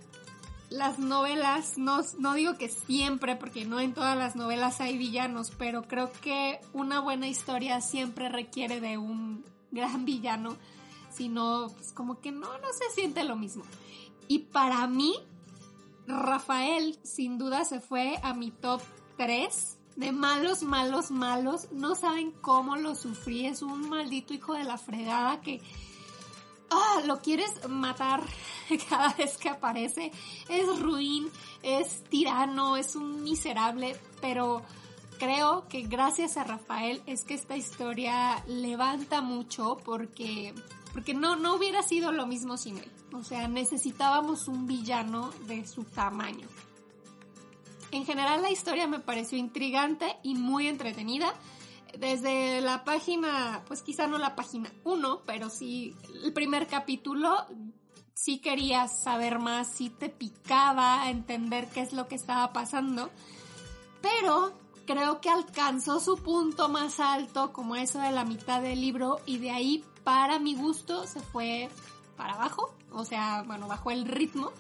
las 0.73 0.99
novelas, 0.99 1.79
no, 1.79 2.01
no 2.19 2.35
digo 2.35 2.57
que 2.57 2.69
siempre, 2.69 3.37
porque 3.37 3.65
no 3.65 3.81
en 3.81 3.95
todas 3.95 4.17
las 4.17 4.37
novelas 4.37 4.81
hay 4.81 4.99
villanos, 4.99 5.53
pero 5.57 5.83
creo 5.83 6.11
que 6.13 6.61
una 6.73 7.01
buena 7.01 7.29
historia 7.29 7.81
siempre 7.81 8.29
requiere 8.29 8.81
de 8.81 8.99
un 8.99 9.45
gran 9.71 10.05
villano, 10.05 10.57
sino 11.11 11.69
pues 11.77 11.93
como 11.93 12.21
que 12.21 12.33
no, 12.33 12.47
no 12.59 12.73
se 12.73 12.95
siente 12.95 13.25
lo 13.25 13.37
mismo. 13.37 13.65
Y 14.29 14.41
para 14.41 14.87
mí, 14.87 15.15
Rafael 16.07 16.99
sin 17.03 17.39
duda 17.39 17.65
se 17.65 17.81
fue 17.81 18.19
a 18.23 18.35
mi 18.35 18.51
top 18.51 18.81
3 19.19 19.79
de 19.97 20.13
malos, 20.13 20.63
malos, 20.63 21.11
malos. 21.11 21.69
No 21.73 21.95
saben 21.95 22.33
cómo 22.41 22.77
lo 22.77 22.95
sufrí. 22.95 23.47
Es 23.47 23.63
un 23.63 23.89
maldito 23.89 24.33
hijo 24.33 24.55
de 24.55 24.65
la 24.65 24.79
fregada 24.79 25.41
que 25.41 25.61
ah, 26.73 27.03
lo 27.07 27.21
quieres 27.21 27.69
matar 27.69 28.23
cada 28.89 29.13
vez 29.15 29.37
que 29.37 29.49
aparece. 29.49 30.13
Es 30.49 30.81
ruin, 30.81 31.29
es 31.63 32.05
tirano, 32.05 32.77
es 32.77 32.97
un 32.97 33.23
miserable, 33.23 33.97
pero 34.21 34.63
creo 35.19 35.69
que 35.69 35.83
gracias 35.83 36.37
a 36.37 36.45
Rafael 36.45 37.03
es 37.07 37.25
que 37.25 37.35
esta 37.35 37.57
historia 37.57 38.43
levanta 38.47 39.21
mucho 39.21 39.77
porque, 39.85 40.55
porque 40.93 41.15
no, 41.15 41.37
no 41.37 41.55
hubiera 41.55 41.83
sido 41.83 42.13
lo 42.13 42.27
mismo 42.27 42.57
sin 42.57 42.79
él. 42.79 42.91
O 43.13 43.23
sea, 43.23 43.47
necesitábamos 43.47 44.49
un 44.49 44.67
villano 44.67 45.31
de 45.47 45.67
su 45.67 45.85
tamaño. 45.85 46.49
En 47.91 48.07
general 48.07 48.41
la 48.41 48.51
historia 48.51 48.87
me 48.87 49.01
pareció 49.01 49.37
intrigante 49.37 50.17
y 50.23 50.35
muy 50.35 50.67
entretenida 50.67 51.35
desde 51.99 52.61
la 52.61 52.85
página, 52.85 53.63
pues 53.67 53.83
quizá 53.83 54.07
no 54.07 54.19
la 54.19 54.35
página 54.35 54.73
1, 54.85 55.23
pero 55.27 55.51
sí 55.51 55.95
el 56.25 56.33
primer 56.33 56.67
capítulo, 56.67 57.47
sí 58.15 58.39
querías 58.39 59.03
saber 59.03 59.39
más, 59.39 59.69
sí 59.69 59.91
te 59.91 60.09
picaba 60.09 61.09
entender 61.11 61.69
qué 61.69 61.81
es 61.81 61.93
lo 61.93 62.09
que 62.09 62.15
estaba 62.15 62.53
pasando, 62.53 63.11
pero 64.01 64.53
creo 64.87 65.21
que 65.21 65.31
alcanzó 65.31 66.01
su 66.01 66.17
punto 66.19 66.69
más 66.69 67.01
alto 67.01 67.53
como 67.53 67.77
eso 67.77 68.01
de 68.01 68.13
la 68.13 68.25
mitad 68.25 68.61
del 68.63 68.81
libro 68.81 69.21
y 69.27 69.39
de 69.39 69.51
ahí 69.51 69.85
para 70.05 70.39
mi 70.39 70.55
gusto 70.55 71.07
se 71.07 71.21
fue 71.21 71.69
para 72.17 72.35
abajo, 72.35 72.75
o 72.91 73.05
sea, 73.05 73.43
bueno, 73.47 73.69
bajó 73.69 73.91
el 73.91 74.05
ritmo. 74.05 74.53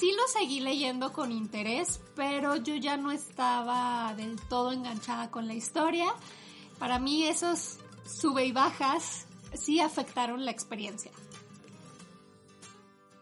Sí 0.00 0.12
lo 0.16 0.26
seguí 0.28 0.60
leyendo 0.60 1.12
con 1.12 1.30
interés, 1.30 2.00
pero 2.16 2.56
yo 2.56 2.74
ya 2.74 2.96
no 2.96 3.12
estaba 3.12 4.14
del 4.14 4.40
todo 4.48 4.72
enganchada 4.72 5.30
con 5.30 5.46
la 5.46 5.52
historia. 5.52 6.06
Para 6.78 6.98
mí 6.98 7.24
esos 7.24 7.76
sube 8.06 8.46
y 8.46 8.52
bajas 8.52 9.26
sí 9.52 9.78
afectaron 9.78 10.46
la 10.46 10.52
experiencia. 10.52 11.12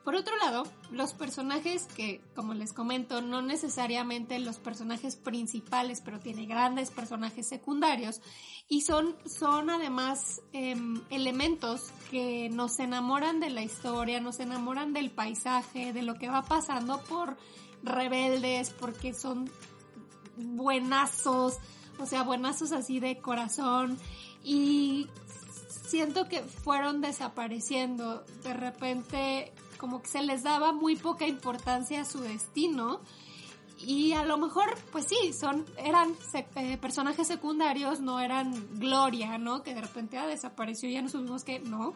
Por 0.05 0.15
otro 0.15 0.37
lado, 0.39 0.65
los 0.91 1.13
personajes 1.13 1.87
que, 1.95 2.23
como 2.35 2.55
les 2.55 2.73
comento, 2.73 3.21
no 3.21 3.43
necesariamente 3.43 4.39
los 4.39 4.59
personajes 4.59 5.17
principales, 5.17 6.01
pero 6.03 6.19
tiene 6.19 6.47
grandes 6.47 6.91
personajes 6.91 7.47
secundarios 7.47 8.23
y 8.69 8.83
son, 8.83 9.17
son 9.27 9.71
además 9.71 10.41
em, 10.53 11.03
elementos 11.11 11.91
que 12.11 12.49
nos 12.51 12.79
enamoran 12.79 13.41
de 13.41 13.51
la 13.51 13.63
historia, 13.63 14.21
nos 14.21 14.41
enamoran 14.41 14.93
del 14.93 15.11
paisaje, 15.11 15.93
de 15.93 16.03
lo 16.03 16.15
que 16.15 16.29
va 16.29 16.43
pasando 16.43 17.03
por 17.03 17.37
rebeldes, 17.83 18.71
porque 18.71 19.13
son 19.15 19.51
buenazos, 20.37 21.59
o 21.99 22.07
sea, 22.07 22.23
buenazos 22.23 22.73
así 22.73 23.01
de 23.01 23.19
corazón 23.19 23.99
y 24.43 25.09
siento 25.89 26.29
que 26.29 26.43
fueron 26.43 27.01
desapareciendo. 27.01 28.25
De 28.43 28.55
repente 28.55 29.53
como 29.79 30.03
que 30.03 30.09
se 30.09 30.23
les 30.23 30.43
daba 30.43 30.73
muy 30.73 30.97
poca 30.97 31.27
importancia 31.27 32.03
a 32.03 32.05
su 32.05 32.21
destino 32.21 33.01
y 33.81 34.13
a 34.13 34.25
lo 34.25 34.39
mejor, 34.39 34.75
pues 34.91 35.07
sí, 35.07 35.33
son, 35.33 35.65
eran 35.77 36.15
eh, 36.57 36.77
personajes 36.79 37.29
secundarios, 37.29 38.01
no 38.01 38.19
eran 38.19 38.53
Gloria, 38.79 39.39
¿no? 39.39 39.63
Que 39.63 39.75
de 39.75 39.81
repente 39.81 40.19
ah, 40.19 40.27
desapareció 40.27 40.89
y 40.89 40.95
ya 40.95 41.03
no 41.03 41.09
supimos 41.09 41.45
que 41.45 41.61
no. 41.61 41.95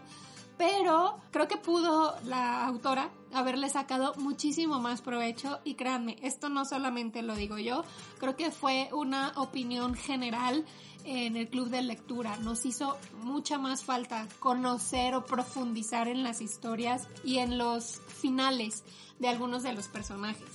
Pero 0.59 1.19
creo 1.31 1.49
que 1.49 1.57
pudo 1.57 2.15
la 2.25 2.67
autora 2.67 3.11
haberle 3.33 3.69
sacado 3.69 4.15
muchísimo 4.17 4.81
más 4.81 5.01
provecho 5.01 5.61
y 5.65 5.75
créanme, 5.75 6.17
esto 6.23 6.49
no 6.49 6.65
solamente 6.65 7.23
lo 7.23 7.35
digo 7.35 7.59
yo, 7.59 7.85
creo 8.19 8.37
que 8.37 8.51
fue 8.51 8.91
una 8.93 9.33
opinión 9.37 9.95
general 9.95 10.65
en 11.05 11.37
el 11.37 11.49
club 11.49 11.69
de 11.69 11.83
lectura. 11.83 12.37
Nos 12.37 12.65
hizo 12.67 12.97
mucha 13.23 13.59
más 13.59 13.83
falta 13.83 14.29
conocer 14.39 15.15
o 15.15 15.25
profundizar 15.25 16.09
en 16.09 16.23
las 16.23 16.41
historias 16.41 17.09
y 17.25 17.39
en 17.39 17.59
los 17.59 18.01
finales 18.07 18.85
de 19.19 19.29
algunos 19.29 19.63
de 19.63 19.73
los 19.73 19.89
personajes. 19.89 20.49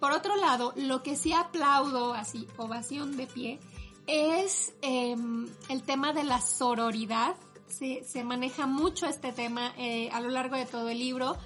Por 0.00 0.12
otro 0.12 0.36
lado, 0.36 0.74
lo 0.76 1.02
que 1.02 1.16
sí 1.16 1.32
aplaudo, 1.32 2.14
así, 2.14 2.46
ovación 2.56 3.16
de 3.16 3.26
pie, 3.26 3.60
es 4.06 4.74
em, 4.82 5.48
el 5.68 5.82
tema 5.82 6.12
de 6.12 6.24
la 6.24 6.40
sororidad. 6.40 7.36
Se, 7.78 8.04
se 8.04 8.22
maneja 8.22 8.66
mucho 8.66 9.06
este 9.06 9.32
tema 9.32 9.72
eh, 9.76 10.08
a 10.12 10.20
lo 10.20 10.28
largo 10.28 10.56
de 10.56 10.66
todo 10.66 10.88
el 10.88 10.98
libro. 10.98 11.36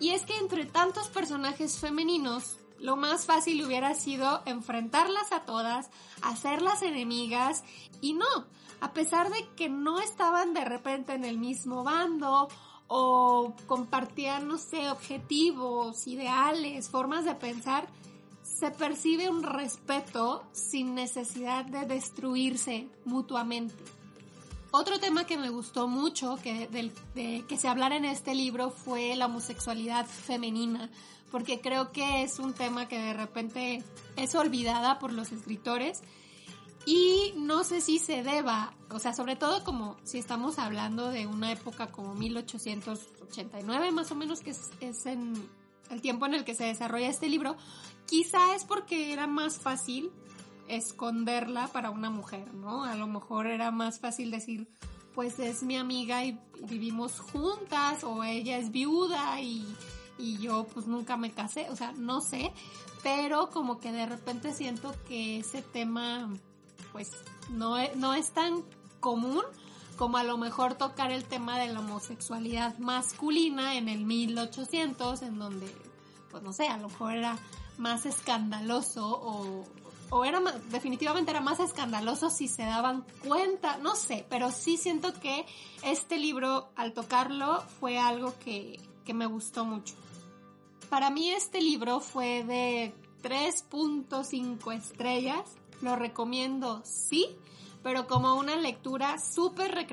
Y 0.00 0.10
es 0.10 0.22
que 0.22 0.36
entre 0.36 0.66
tantos 0.66 1.08
personajes 1.08 1.78
femeninos, 1.78 2.58
lo 2.80 2.96
más 2.96 3.24
fácil 3.24 3.64
hubiera 3.64 3.94
sido 3.94 4.42
enfrentarlas 4.44 5.32
a 5.32 5.40
todas, 5.44 5.90
hacerlas 6.22 6.82
enemigas 6.82 7.64
y 8.00 8.12
no, 8.12 8.26
a 8.80 8.92
pesar 8.92 9.30
de 9.30 9.48
que 9.56 9.68
no 9.68 10.00
estaban 10.00 10.52
de 10.52 10.64
repente 10.64 11.14
en 11.14 11.24
el 11.24 11.38
mismo 11.38 11.84
bando 11.84 12.48
o 12.88 13.54
compartían, 13.66 14.46
no 14.46 14.58
sé, 14.58 14.90
objetivos, 14.90 16.06
ideales, 16.06 16.90
formas 16.90 17.24
de 17.24 17.34
pensar, 17.34 17.88
se 18.42 18.70
percibe 18.70 19.30
un 19.30 19.42
respeto 19.42 20.44
sin 20.52 20.94
necesidad 20.94 21.64
de 21.64 21.86
destruirse 21.86 22.88
mutuamente. 23.04 23.93
Otro 24.76 24.98
tema 24.98 25.24
que 25.24 25.38
me 25.38 25.50
gustó 25.50 25.86
mucho 25.86 26.36
que, 26.42 26.66
de, 26.66 27.44
que 27.46 27.56
se 27.56 27.68
hablara 27.68 27.94
en 27.96 28.04
este 28.04 28.34
libro 28.34 28.70
fue 28.70 29.14
la 29.14 29.26
homosexualidad 29.26 30.04
femenina 30.04 30.90
porque 31.30 31.60
creo 31.60 31.92
que 31.92 32.24
es 32.24 32.40
un 32.40 32.54
tema 32.54 32.88
que 32.88 32.98
de 32.98 33.12
repente 33.12 33.84
es 34.16 34.34
olvidada 34.34 34.98
por 34.98 35.12
los 35.12 35.30
escritores. 35.30 36.02
Y 36.86 37.34
no 37.36 37.62
sé 37.62 37.80
si 37.80 38.00
se 38.00 38.24
deba, 38.24 38.74
o 38.90 38.98
sea, 38.98 39.14
sobre 39.14 39.36
todo 39.36 39.62
como 39.62 39.96
si 40.02 40.18
estamos 40.18 40.58
hablando 40.58 41.08
de 41.08 41.28
una 41.28 41.52
época 41.52 41.86
como 41.92 42.16
1889 42.16 43.92
más 43.92 44.10
o 44.10 44.16
menos, 44.16 44.40
que 44.40 44.50
es, 44.50 45.06
en 45.06 45.34
el 45.88 46.00
tiempo 46.00 46.26
en 46.26 46.34
el 46.34 46.44
que 46.44 46.56
se 46.56 46.64
desarrolla 46.64 47.08
este 47.08 47.28
libro, 47.28 47.56
quizá 48.06 48.56
es 48.56 48.64
porque 48.64 49.12
era 49.12 49.28
más 49.28 49.60
fácil 49.60 50.10
esconderla 50.68 51.68
para 51.68 51.90
una 51.90 52.10
mujer, 52.10 52.52
¿no? 52.54 52.84
A 52.84 52.94
lo 52.94 53.06
mejor 53.06 53.46
era 53.46 53.70
más 53.70 54.00
fácil 54.00 54.30
decir, 54.30 54.68
pues 55.14 55.38
es 55.38 55.62
mi 55.62 55.76
amiga 55.76 56.24
y 56.24 56.38
vivimos 56.68 57.20
juntas, 57.20 58.04
o 58.04 58.24
ella 58.24 58.58
es 58.58 58.70
viuda 58.70 59.40
y 59.40 59.64
y 60.18 60.38
yo 60.38 60.64
pues 60.72 60.86
nunca 60.86 61.16
me 61.16 61.32
casé, 61.32 61.68
o 61.70 61.76
sea, 61.76 61.92
no 61.92 62.20
sé, 62.20 62.52
pero 63.02 63.50
como 63.50 63.78
que 63.80 63.92
de 63.92 64.06
repente 64.06 64.52
siento 64.52 64.94
que 65.08 65.40
ese 65.40 65.62
tema 65.62 66.28
pues 66.92 67.10
no 67.50 67.78
es, 67.78 67.96
no 67.96 68.14
es 68.14 68.30
tan 68.30 68.62
común 69.00 69.42
como 69.96 70.16
a 70.16 70.24
lo 70.24 70.38
mejor 70.38 70.74
tocar 70.74 71.12
el 71.12 71.24
tema 71.24 71.58
de 71.58 71.68
la 71.68 71.80
homosexualidad 71.80 72.78
masculina 72.78 73.76
en 73.76 73.88
el 73.88 74.04
1800, 74.04 75.22
en 75.22 75.38
donde, 75.38 75.72
pues 76.30 76.42
no 76.42 76.52
sé, 76.52 76.68
a 76.68 76.78
lo 76.78 76.88
mejor 76.88 77.14
era 77.14 77.38
más 77.78 78.06
escandaloso 78.06 79.06
o, 79.06 79.64
o 80.10 80.24
era 80.24 80.40
definitivamente 80.70 81.30
era 81.30 81.40
más 81.40 81.60
escandaloso 81.60 82.30
si 82.30 82.48
se 82.48 82.62
daban 82.62 83.04
cuenta, 83.26 83.78
no 83.78 83.94
sé, 83.94 84.26
pero 84.28 84.50
sí 84.50 84.76
siento 84.76 85.12
que 85.14 85.46
este 85.82 86.18
libro 86.18 86.68
al 86.76 86.92
tocarlo 86.92 87.62
fue 87.80 87.98
algo 87.98 88.34
que, 88.38 88.78
que 89.04 89.14
me 89.14 89.26
gustó 89.26 89.64
mucho. 89.64 89.94
Para 90.88 91.10
mí 91.10 91.30
este 91.30 91.60
libro 91.60 92.00
fue 92.00 92.44
de 92.44 92.94
3.5 93.22 94.74
estrellas. 94.74 95.56
Lo 95.80 95.96
recomiendo, 95.96 96.82
sí, 96.84 97.36
pero 97.82 98.06
como 98.06 98.34
una 98.34 98.56
lectura 98.56 99.18
súper 99.18 99.86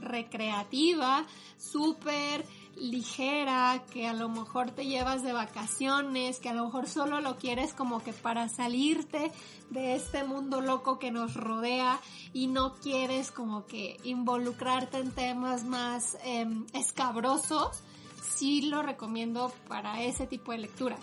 recreativa, 0.00 1.26
súper 1.56 2.44
ligera, 2.80 3.82
que 3.92 4.06
a 4.06 4.12
lo 4.12 4.28
mejor 4.28 4.70
te 4.70 4.86
llevas 4.86 5.22
de 5.22 5.32
vacaciones, 5.32 6.40
que 6.40 6.48
a 6.48 6.54
lo 6.54 6.64
mejor 6.64 6.88
solo 6.88 7.20
lo 7.20 7.36
quieres 7.36 7.74
como 7.74 8.02
que 8.02 8.12
para 8.12 8.48
salirte 8.48 9.32
de 9.70 9.94
este 9.94 10.24
mundo 10.24 10.60
loco 10.60 10.98
que 10.98 11.10
nos 11.10 11.34
rodea 11.34 12.00
y 12.32 12.46
no 12.46 12.74
quieres 12.74 13.30
como 13.30 13.66
que 13.66 13.98
involucrarte 14.04 14.98
en 14.98 15.12
temas 15.12 15.64
más 15.64 16.16
em, 16.24 16.66
escabrosos 16.72 17.82
sí 18.38 18.62
lo 18.62 18.82
recomiendo 18.82 19.52
para 19.68 20.02
ese 20.02 20.26
tipo 20.26 20.52
de 20.52 20.58
lecturas. 20.58 21.00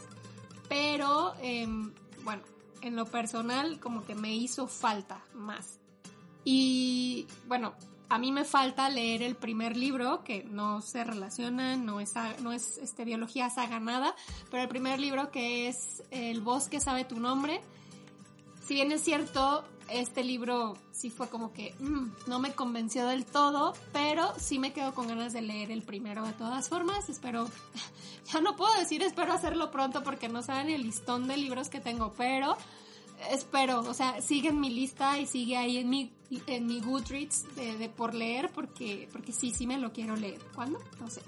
Pero, 0.70 1.34
em, 1.42 1.94
bueno, 2.24 2.44
en 2.82 2.96
lo 2.96 3.06
personal 3.06 3.80
como 3.80 4.04
que 4.06 4.16
me 4.16 4.34
hizo 4.36 4.68
falta 4.68 5.24
más. 5.34 5.80
Y 6.44 7.28
bueno, 7.48 7.74
a 8.16 8.18
mí 8.18 8.32
me 8.32 8.46
falta 8.46 8.90
leer 8.90 9.22
el 9.22 9.36
primer 9.36 9.76
libro, 9.76 10.24
que 10.24 10.46
no 10.46 10.82
se 10.82 11.04
relaciona, 11.04 11.76
no 11.76 12.00
es, 12.00 12.14
no 12.40 12.54
es 12.54 12.78
este, 12.78 13.04
biología 13.04 13.50
saga 13.50 13.82
nada, 13.82 14.16
pero 14.50 14.64
el 14.64 14.70
primer 14.70 15.02
libro 15.02 15.32
que 15.32 15.68
es 15.68 16.02
El 16.12 16.40
bosque 16.40 16.80
sabe 16.80 17.04
tu 17.04 17.20
nombre. 17.20 17.60
Si 18.66 18.76
bien 18.76 18.94
es 18.94 19.02
cierto, 19.02 19.66
este 19.90 20.24
libro 20.24 20.78
sí 20.94 21.10
fue 21.10 21.28
como 21.28 21.52
que 21.52 21.76
mm, 21.78 22.12
no 22.28 22.40
me 22.40 22.54
convenció 22.54 23.06
del 23.06 23.26
todo, 23.26 23.74
pero 23.92 24.34
sí 24.40 24.60
me 24.60 24.72
quedo 24.72 24.94
con 24.94 25.10
ganas 25.10 25.34
de 25.34 25.42
leer 25.42 25.70
el 25.70 25.82
primero 25.82 26.26
de 26.26 26.32
todas 26.32 26.70
formas. 26.70 27.10
Espero, 27.10 27.50
ya 28.32 28.40
no 28.40 28.56
puedo 28.56 28.74
decir 28.80 29.04
espero 29.04 29.34
hacerlo 29.34 29.72
pronto 29.72 30.04
porque 30.04 30.30
no 30.30 30.42
saben 30.42 30.70
el 30.70 30.84
listón 30.84 31.28
de 31.28 31.36
libros 31.36 31.68
que 31.68 31.82
tengo, 31.82 32.14
pero 32.18 32.56
espero, 33.30 33.82
o 33.82 33.94
sea, 33.94 34.22
sigue 34.22 34.50
en 34.50 34.62
mi 34.62 34.70
lista 34.70 35.20
y 35.20 35.26
sigue 35.26 35.58
ahí 35.58 35.78
en 35.80 35.90
mi, 35.90 36.14
en 36.48 36.68
mi 36.68 36.82
Goodreads 36.82 37.56
de, 37.56 37.78
de 37.78 37.90
por 37.90 38.14
leer 38.14 38.52
porque, 38.54 39.08
porque 39.12 39.32
sí, 39.32 39.52
sí 39.52 39.68
me 39.68 39.78
lo 39.78 39.92
quiero 39.92 40.16
leer. 40.16 40.40
¿Cuándo? 40.54 40.80
No 41.00 41.10
sé. 41.10 41.22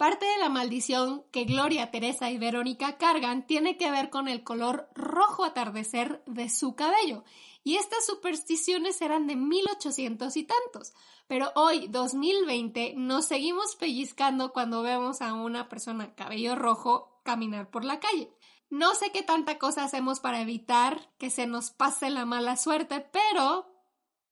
Parte 0.00 0.24
de 0.24 0.38
la 0.38 0.48
maldición 0.48 1.24
que 1.30 1.44
Gloria, 1.44 1.90
Teresa 1.90 2.30
y 2.30 2.38
Verónica 2.38 2.96
cargan 2.96 3.46
tiene 3.46 3.76
que 3.76 3.90
ver 3.90 4.08
con 4.08 4.28
el 4.28 4.42
color 4.42 4.88
rojo 4.94 5.44
atardecer 5.44 6.22
de 6.24 6.48
su 6.48 6.74
cabello. 6.74 7.22
Y 7.64 7.76
estas 7.76 8.06
supersticiones 8.06 9.02
eran 9.02 9.26
de 9.26 9.36
1800 9.36 10.34
y 10.38 10.44
tantos. 10.44 10.94
Pero 11.26 11.52
hoy, 11.54 11.86
2020, 11.88 12.94
nos 12.96 13.26
seguimos 13.26 13.76
pellizcando 13.76 14.54
cuando 14.54 14.80
vemos 14.80 15.20
a 15.20 15.34
una 15.34 15.68
persona 15.68 16.14
cabello 16.14 16.56
rojo 16.56 17.19
caminar 17.30 17.70
por 17.70 17.84
la 17.84 18.00
calle. 18.00 18.28
No 18.70 18.92
sé 18.96 19.12
qué 19.12 19.22
tanta 19.22 19.56
cosa 19.56 19.84
hacemos 19.84 20.18
para 20.18 20.40
evitar 20.40 21.12
que 21.16 21.30
se 21.30 21.46
nos 21.46 21.70
pase 21.70 22.10
la 22.10 22.26
mala 22.26 22.56
suerte, 22.56 23.06
pero 23.12 23.72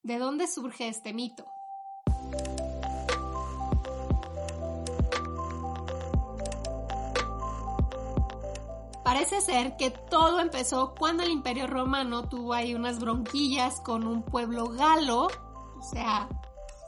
¿de 0.02 0.19
dónde 0.19 0.49
surge 0.49 0.88
este 0.88 1.12
mito? 1.12 1.47
Parece 9.05 9.40
ser 9.40 9.76
que 9.76 9.90
todo 9.90 10.40
empezó 10.40 10.93
cuando 10.99 11.23
el 11.23 11.31
Imperio 11.31 11.69
Romano 11.69 12.28
tuvo 12.28 12.52
ahí 12.52 12.75
unas 12.75 12.99
bronquillas 12.99 13.81
con 13.81 14.09
un 14.09 14.25
pueblo 14.25 14.71
galo, 14.71 15.28
o 15.78 15.83
sea, 15.83 16.28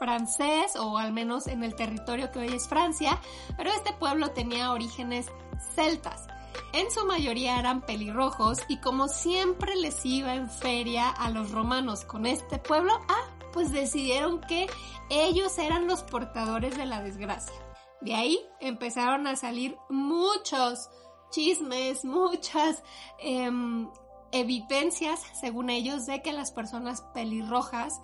francés 0.00 0.74
o 0.74 0.98
al 0.98 1.12
menos 1.12 1.46
en 1.46 1.62
el 1.62 1.76
territorio 1.76 2.32
que 2.32 2.40
hoy 2.40 2.48
es 2.48 2.66
Francia, 2.66 3.20
pero 3.56 3.70
este 3.70 3.92
pueblo 3.92 4.32
tenía 4.32 4.72
orígenes 4.72 5.28
celtas. 5.74 6.26
En 6.72 6.90
su 6.90 7.04
mayoría 7.04 7.58
eran 7.58 7.80
pelirrojos 7.82 8.58
y 8.68 8.78
como 8.78 9.08
siempre 9.08 9.76
les 9.76 10.04
iba 10.04 10.34
en 10.34 10.48
feria 10.48 11.08
a 11.08 11.30
los 11.30 11.50
romanos 11.50 12.04
con 12.04 12.26
este 12.26 12.58
pueblo, 12.58 12.92
ah, 13.08 13.30
pues 13.52 13.72
decidieron 13.72 14.40
que 14.40 14.68
ellos 15.08 15.58
eran 15.58 15.86
los 15.86 16.02
portadores 16.02 16.76
de 16.76 16.86
la 16.86 17.02
desgracia. 17.02 17.54
De 18.00 18.14
ahí 18.14 18.38
empezaron 18.60 19.26
a 19.26 19.36
salir 19.36 19.76
muchos 19.88 20.88
chismes, 21.30 22.04
muchas 22.04 22.82
em, 23.18 23.90
evidencias, 24.32 25.20
según 25.40 25.70
ellos, 25.70 26.06
de 26.06 26.22
que 26.22 26.32
las 26.32 26.52
personas 26.52 27.02
pelirrojas 27.14 28.00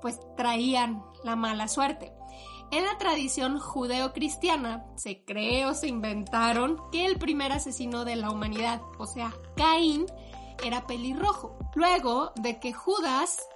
pues 0.00 0.18
traían 0.36 1.02
la 1.24 1.36
mala 1.36 1.68
suerte. 1.68 2.12
En 2.72 2.84
la 2.84 2.98
tradición 2.98 3.58
judeo-cristiana 3.58 4.84
se 4.94 5.24
cree 5.24 5.66
o 5.66 5.74
se 5.74 5.88
inventaron 5.88 6.78
que 6.92 7.04
el 7.04 7.18
primer 7.18 7.50
asesino 7.50 8.04
de 8.04 8.14
la 8.14 8.30
humanidad, 8.30 8.80
o 8.98 9.06
sea, 9.06 9.32
Caín, 9.56 10.06
era 10.62 10.86
pelirrojo. 10.86 11.58
Luego 11.74 12.32
de 12.36 12.60
que 12.60 12.72
Judas, 12.72 13.48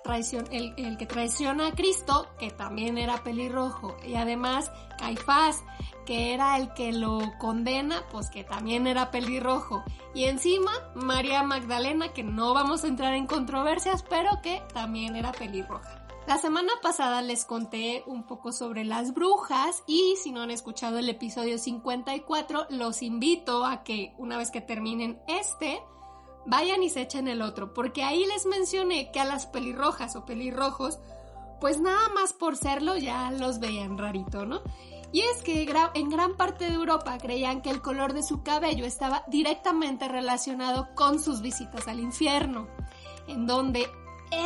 el, 0.50 0.74
el, 0.76 0.96
que 0.96 1.06
traiciona 1.06 1.68
a 1.68 1.72
Cristo, 1.72 2.28
que 2.38 2.50
también 2.50 2.98
era 2.98 3.22
pelirrojo, 3.22 3.96
y 4.06 4.14
además 4.14 4.70
Caifás, 4.98 5.62
que 6.06 6.34
era 6.34 6.56
el 6.56 6.72
que 6.74 6.92
lo 6.92 7.20
condena, 7.38 8.04
pues 8.10 8.30
que 8.30 8.44
también 8.44 8.86
era 8.86 9.10
pelirrojo. 9.10 9.84
Y 10.14 10.24
encima 10.24 10.72
María 10.94 11.42
Magdalena, 11.42 12.12
que 12.12 12.22
no 12.22 12.54
vamos 12.54 12.84
a 12.84 12.88
entrar 12.88 13.14
en 13.14 13.26
controversias, 13.26 14.02
pero 14.02 14.40
que 14.42 14.62
también 14.72 15.16
era 15.16 15.32
pelirroja. 15.32 16.03
La 16.26 16.38
semana 16.38 16.72
pasada 16.80 17.20
les 17.20 17.44
conté 17.44 18.02
un 18.06 18.22
poco 18.22 18.50
sobre 18.50 18.84
las 18.84 19.12
brujas 19.12 19.82
y 19.86 20.16
si 20.22 20.32
no 20.32 20.40
han 20.40 20.50
escuchado 20.50 20.98
el 20.98 21.10
episodio 21.10 21.58
54, 21.58 22.66
los 22.70 23.02
invito 23.02 23.66
a 23.66 23.84
que 23.84 24.14
una 24.16 24.38
vez 24.38 24.50
que 24.50 24.62
terminen 24.62 25.20
este, 25.28 25.82
vayan 26.46 26.82
y 26.82 26.88
se 26.88 27.02
echen 27.02 27.28
el 27.28 27.42
otro, 27.42 27.74
porque 27.74 28.04
ahí 28.04 28.24
les 28.24 28.46
mencioné 28.46 29.12
que 29.12 29.20
a 29.20 29.26
las 29.26 29.46
pelirrojas 29.46 30.16
o 30.16 30.24
pelirrojos, 30.24 30.98
pues 31.60 31.78
nada 31.78 32.08
más 32.14 32.32
por 32.32 32.56
serlo 32.56 32.96
ya 32.96 33.30
los 33.30 33.60
veían 33.60 33.98
rarito, 33.98 34.46
¿no? 34.46 34.62
Y 35.12 35.20
es 35.20 35.42
que 35.42 35.70
en 35.94 36.08
gran 36.08 36.38
parte 36.38 36.64
de 36.64 36.74
Europa 36.74 37.18
creían 37.18 37.60
que 37.60 37.68
el 37.70 37.82
color 37.82 38.14
de 38.14 38.22
su 38.22 38.42
cabello 38.42 38.86
estaba 38.86 39.24
directamente 39.28 40.08
relacionado 40.08 40.88
con 40.94 41.20
sus 41.20 41.42
visitas 41.42 41.86
al 41.86 42.00
infierno, 42.00 42.66
en 43.28 43.46
donde 43.46 43.86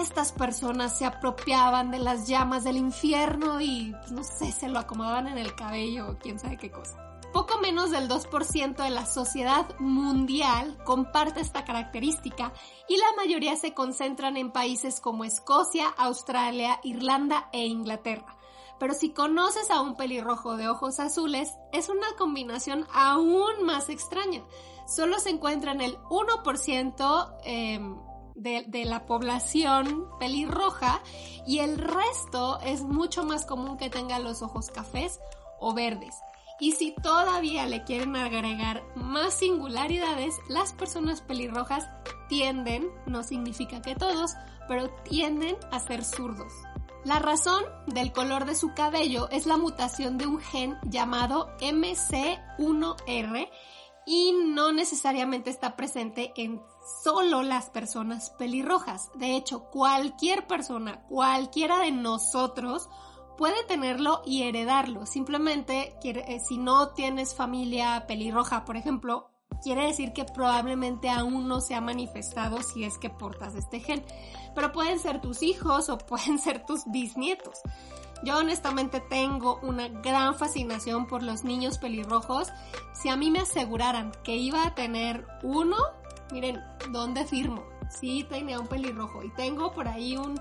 estas 0.01 0.33
personas 0.33 0.99
se 0.99 1.05
apropiaban 1.05 1.91
de 1.91 1.99
las 1.99 2.27
llamas 2.27 2.65
del 2.65 2.77
infierno 2.77 3.61
y, 3.61 3.95
no 4.11 4.23
sé, 4.25 4.53
se 4.53 4.69
lo 4.69 4.79
acomodaban 4.79 5.27
en 5.27 5.39
el 5.39 5.55
cabello 5.55 6.11
o 6.11 6.19
quién 6.19 6.39
sabe 6.39 6.57
qué 6.57 6.71
cosa. 6.71 6.97
Poco 7.33 7.59
menos 7.59 7.91
del 7.91 8.09
2% 8.09 8.77
de 8.83 8.91
la 8.91 9.05
sociedad 9.05 9.67
mundial 9.79 10.79
comparte 10.85 11.41
esta 11.41 11.65
característica 11.65 12.53
y 12.89 12.97
la 12.97 13.13
mayoría 13.17 13.55
se 13.57 13.75
concentran 13.75 14.37
en 14.37 14.51
países 14.51 15.01
como 15.01 15.25
Escocia, 15.25 15.89
Australia, 15.99 16.81
Irlanda 16.83 17.49
e 17.53 17.67
Inglaterra 17.67 18.39
pero 18.79 18.95
si 18.95 19.11
conoces 19.11 19.71
a 19.71 19.81
un 19.81 19.97
pelirrojo 19.97 20.57
de 20.57 20.69
ojos 20.69 21.01
azules, 21.01 21.55
es 21.73 21.89
una 21.89 22.07
combinación 22.17 22.87
aún 22.93 23.65
más 23.65 23.89
extraña. 23.89 24.45
Solo 24.87 25.19
se 25.19 25.31
encuentra 25.31 25.73
en 25.73 25.81
el 25.81 25.99
1% 26.05 27.37
em, 27.45 27.99
de, 28.39 28.85
la 28.85 29.05
población 29.07 30.07
pelirroja 30.19 31.03
y 31.47 31.59
el 31.59 31.77
resto 31.79 32.61
es 32.61 32.83
mucho 32.83 33.25
más 33.25 33.45
común 33.45 33.77
que 33.77 33.91
tenga 33.91 34.19
los 34.19 34.43
ojos 34.43 34.71
cafés 34.71 35.21
o 35.61 35.75
verdes. 35.75 36.15
Y 36.61 36.73
si 36.73 36.93
todavía 36.93 37.67
le 37.67 37.85
quieren 37.85 38.17
agregar 38.17 38.83
más 38.97 39.35
singularidades, 39.35 40.35
las 40.49 40.73
personas 40.73 41.21
pelirrojas 41.21 41.89
tienden, 42.29 42.89
no 43.07 43.23
significa 43.23 43.81
que 43.81 43.95
todos, 43.95 44.33
pero 44.67 44.91
tienden 45.05 45.57
a 45.71 45.79
ser 45.79 46.05
zurdos. 46.05 46.53
La 47.05 47.21
razón 47.21 47.63
del 47.87 48.13
color 48.13 48.45
de 48.45 48.57
su 48.57 48.75
cabello 48.75 49.29
es 49.31 49.47
la 49.47 49.57
mutación 49.57 50.19
de 50.19 50.27
un 50.27 50.41
gen 50.41 50.77
llamado 50.83 51.57
MC1R 51.61 53.49
y 54.05 54.33
no 54.33 54.73
necesariamente 54.73 55.51
está 55.51 55.77
presente 55.77 56.33
en 56.37 56.61
solo 57.03 57.43
las 57.43 57.71
personas 57.71 58.31
pelirrojas. 58.31 59.11
De 59.15 59.37
hecho, 59.37 59.65
cualquier 59.71 60.47
persona, 60.47 61.03
cualquiera 61.09 61.79
de 61.79 61.93
nosotros 61.93 62.89
puede 63.37 63.63
tenerlo 63.65 64.23
y 64.27 64.43
heredarlo. 64.43 65.07
Simplemente, 65.07 65.97
eh, 66.03 66.41
si 66.41 66.59
no 66.59 66.91
tienes 66.91 67.35
familia 67.35 68.05
pelirroja, 68.07 68.65
por 68.65 68.77
ejemplo, 68.77 69.31
quiere 69.63 69.87
decir 69.87 70.13
que 70.13 70.25
probablemente 70.25 71.09
aún 71.09 71.49
no 71.49 71.61
se 71.61 71.75
ha 71.75 71.81
manifestado 71.81 72.63
si 72.63 72.85
es 72.85 72.99
que 72.99 73.11
portas 73.11 73.55
este 73.55 73.81
gen. 73.81 74.05
Pero 74.55 74.73
pueden 74.73 74.99
ser 74.99 75.21
tus 75.21 75.43
hijos 75.43 75.89
o 75.89 75.99
pueden 76.07 76.39
ser 76.39 76.67
tus 76.67 76.85
bisnietos. 76.87 77.61
Yo 78.25 78.39
honestamente 78.39 79.01
tengo 79.01 79.61
una 79.63 79.89
gran 79.89 80.35
fascinación 80.35 81.07
por 81.07 81.23
los 81.23 81.45
niños 81.45 81.79
pelirrojos. 81.79 82.49
Si 82.93 83.09
a 83.09 83.17
mí 83.17 83.31
me 83.31 83.41
aseguraran 83.41 84.11
que 84.25 84.37
iba 84.37 84.67
a 84.67 84.75
tener 84.75 85.25
uno, 85.45 85.77
miren, 86.33 86.63
¿dónde 86.91 87.25
firmo? 87.25 87.65
Sí, 87.91 88.25
tenía 88.29 88.61
un 88.61 88.67
pelirrojo 88.67 89.23
y 89.23 89.31
tengo 89.31 89.73
por 89.73 89.89
ahí 89.89 90.17
un, 90.17 90.41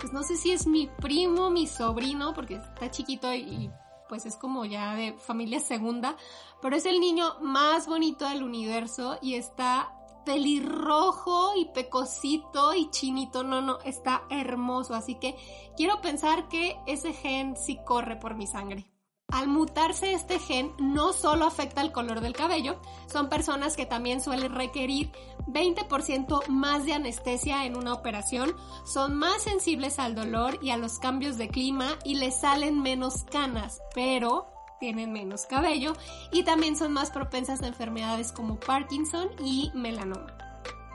pues 0.00 0.12
no 0.12 0.22
sé 0.22 0.36
si 0.36 0.50
es 0.50 0.66
mi 0.66 0.88
primo, 1.00 1.50
mi 1.50 1.66
sobrino, 1.66 2.34
porque 2.34 2.54
está 2.54 2.90
chiquito 2.90 3.32
y 3.32 3.70
pues 4.08 4.26
es 4.26 4.36
como 4.36 4.64
ya 4.64 4.94
de 4.94 5.12
familia 5.18 5.60
segunda, 5.60 6.16
pero 6.62 6.76
es 6.76 6.86
el 6.86 6.98
niño 6.98 7.38
más 7.40 7.86
bonito 7.86 8.28
del 8.28 8.42
universo 8.42 9.18
y 9.20 9.34
está 9.34 9.92
pelirrojo 10.24 11.52
y 11.56 11.66
pecosito 11.66 12.74
y 12.74 12.90
chinito, 12.90 13.44
no, 13.44 13.60
no, 13.60 13.78
está 13.80 14.24
hermoso, 14.30 14.94
así 14.94 15.14
que 15.14 15.36
quiero 15.76 16.00
pensar 16.00 16.48
que 16.48 16.76
ese 16.86 17.12
gen 17.12 17.56
sí 17.56 17.78
corre 17.84 18.16
por 18.16 18.34
mi 18.34 18.46
sangre. 18.46 18.90
Al 19.30 19.46
mutarse 19.46 20.14
este 20.14 20.38
gen 20.38 20.72
no 20.78 21.12
solo 21.12 21.44
afecta 21.44 21.82
el 21.82 21.92
color 21.92 22.22
del 22.22 22.32
cabello, 22.32 22.80
son 23.12 23.28
personas 23.28 23.76
que 23.76 23.84
también 23.84 24.22
suelen 24.22 24.54
requerir 24.54 25.12
20% 25.46 26.48
más 26.48 26.86
de 26.86 26.94
anestesia 26.94 27.66
en 27.66 27.76
una 27.76 27.92
operación, 27.92 28.54
son 28.86 29.16
más 29.16 29.42
sensibles 29.42 29.98
al 29.98 30.14
dolor 30.14 30.58
y 30.62 30.70
a 30.70 30.78
los 30.78 30.98
cambios 30.98 31.36
de 31.36 31.48
clima 31.48 31.98
y 32.04 32.14
les 32.14 32.40
salen 32.40 32.80
menos 32.80 33.24
canas, 33.24 33.82
pero 33.94 34.46
tienen 34.80 35.12
menos 35.12 35.44
cabello 35.44 35.92
y 36.32 36.44
también 36.44 36.74
son 36.74 36.94
más 36.94 37.10
propensas 37.10 37.60
a 37.60 37.66
enfermedades 37.66 38.32
como 38.32 38.58
Parkinson 38.58 39.28
y 39.44 39.70
melanoma. 39.74 40.47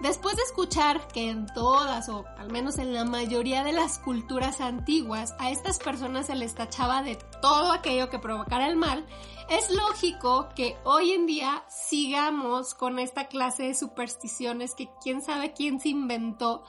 Después 0.04 0.36
de 0.36 0.42
escuchar 0.42 1.08
que 1.08 1.30
en 1.30 1.46
todas 1.46 2.10
o 2.10 2.26
al 2.38 2.52
menos 2.52 2.78
en 2.78 2.94
la 2.94 3.06
mayoría 3.06 3.63
de 3.63 3.72
las 3.72 4.00
culturas 4.00 4.60
antiguas 4.60 5.34
a 5.39 5.50
estas 5.50 5.80
personas 5.80 6.26
se 6.26 6.36
les 6.36 6.54
tachaba 6.56 7.02
de 7.04 7.16
todo 7.42 7.72
aquello 7.72 8.10
que 8.10 8.20
provocara 8.20 8.68
el 8.68 8.76
mal, 8.76 9.06
es 9.50 9.72
lógico 9.72 10.50
que 10.58 10.76
hoy 10.84 11.12
en 11.12 11.26
día 11.26 11.63
sigamos 11.70 12.74
con 12.74 13.00
esta 13.00 13.30
clase 13.30 13.63
de 13.63 13.76
supersticiones 13.76 14.76
que 14.76 14.89
quién 15.02 15.22
sabe 15.22 15.54
quién 15.54 15.80
se 15.80 15.88
inventó 15.88 16.66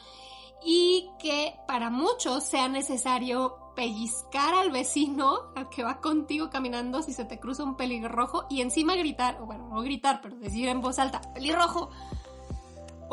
y 0.65 1.11
que 1.19 1.57
para 1.67 1.91
muchos 1.91 2.45
sea 2.45 2.69
necesario 2.69 3.59
pellizcar 3.75 4.55
al 4.55 4.71
vecino, 4.71 5.51
al 5.57 5.69
que 5.71 5.83
va 5.83 6.01
contigo 6.01 6.51
caminando 6.51 7.03
si 7.03 7.13
se 7.13 7.25
te 7.25 7.41
cruza 7.41 7.65
un 7.65 7.77
pelirrojo 7.77 8.47
y 8.49 8.61
encima 8.61 8.95
gritar, 8.95 9.43
o 9.43 9.47
bueno, 9.47 9.67
no 9.67 9.83
gritar, 9.83 10.21
pero 10.23 10.37
decir 10.37 10.69
en 10.69 10.81
voz 10.81 11.01
alta, 11.01 11.21
pelirrojo. 11.35 11.91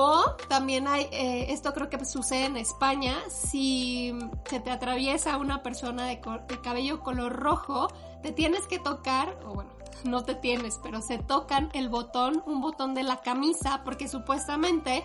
O 0.03 0.35
también 0.47 0.87
hay, 0.87 1.03
eh, 1.11 1.45
esto 1.49 1.75
creo 1.75 1.87
que 1.87 2.03
sucede 2.05 2.45
en 2.45 2.57
España, 2.57 3.15
si 3.29 4.17
se 4.49 4.59
te 4.59 4.71
atraviesa 4.71 5.37
una 5.37 5.61
persona 5.61 6.07
de, 6.07 6.19
cabello 6.63 7.01
color 7.01 7.33
rojo, 7.33 7.87
te 8.23 8.31
tienes 8.31 8.65
que 8.65 8.79
tocar, 8.79 9.37
o 9.45 9.53
bueno, 9.53 9.69
no 10.03 10.23
te 10.23 10.33
tienes, 10.33 10.79
pero 10.81 11.03
se 11.03 11.19
tocan 11.19 11.69
el 11.73 11.87
botón, 11.87 12.41
un 12.47 12.61
botón 12.61 12.95
de 12.95 13.03
la 13.03 13.17
camisa, 13.17 13.83
porque 13.85 14.07
supuestamente, 14.07 15.03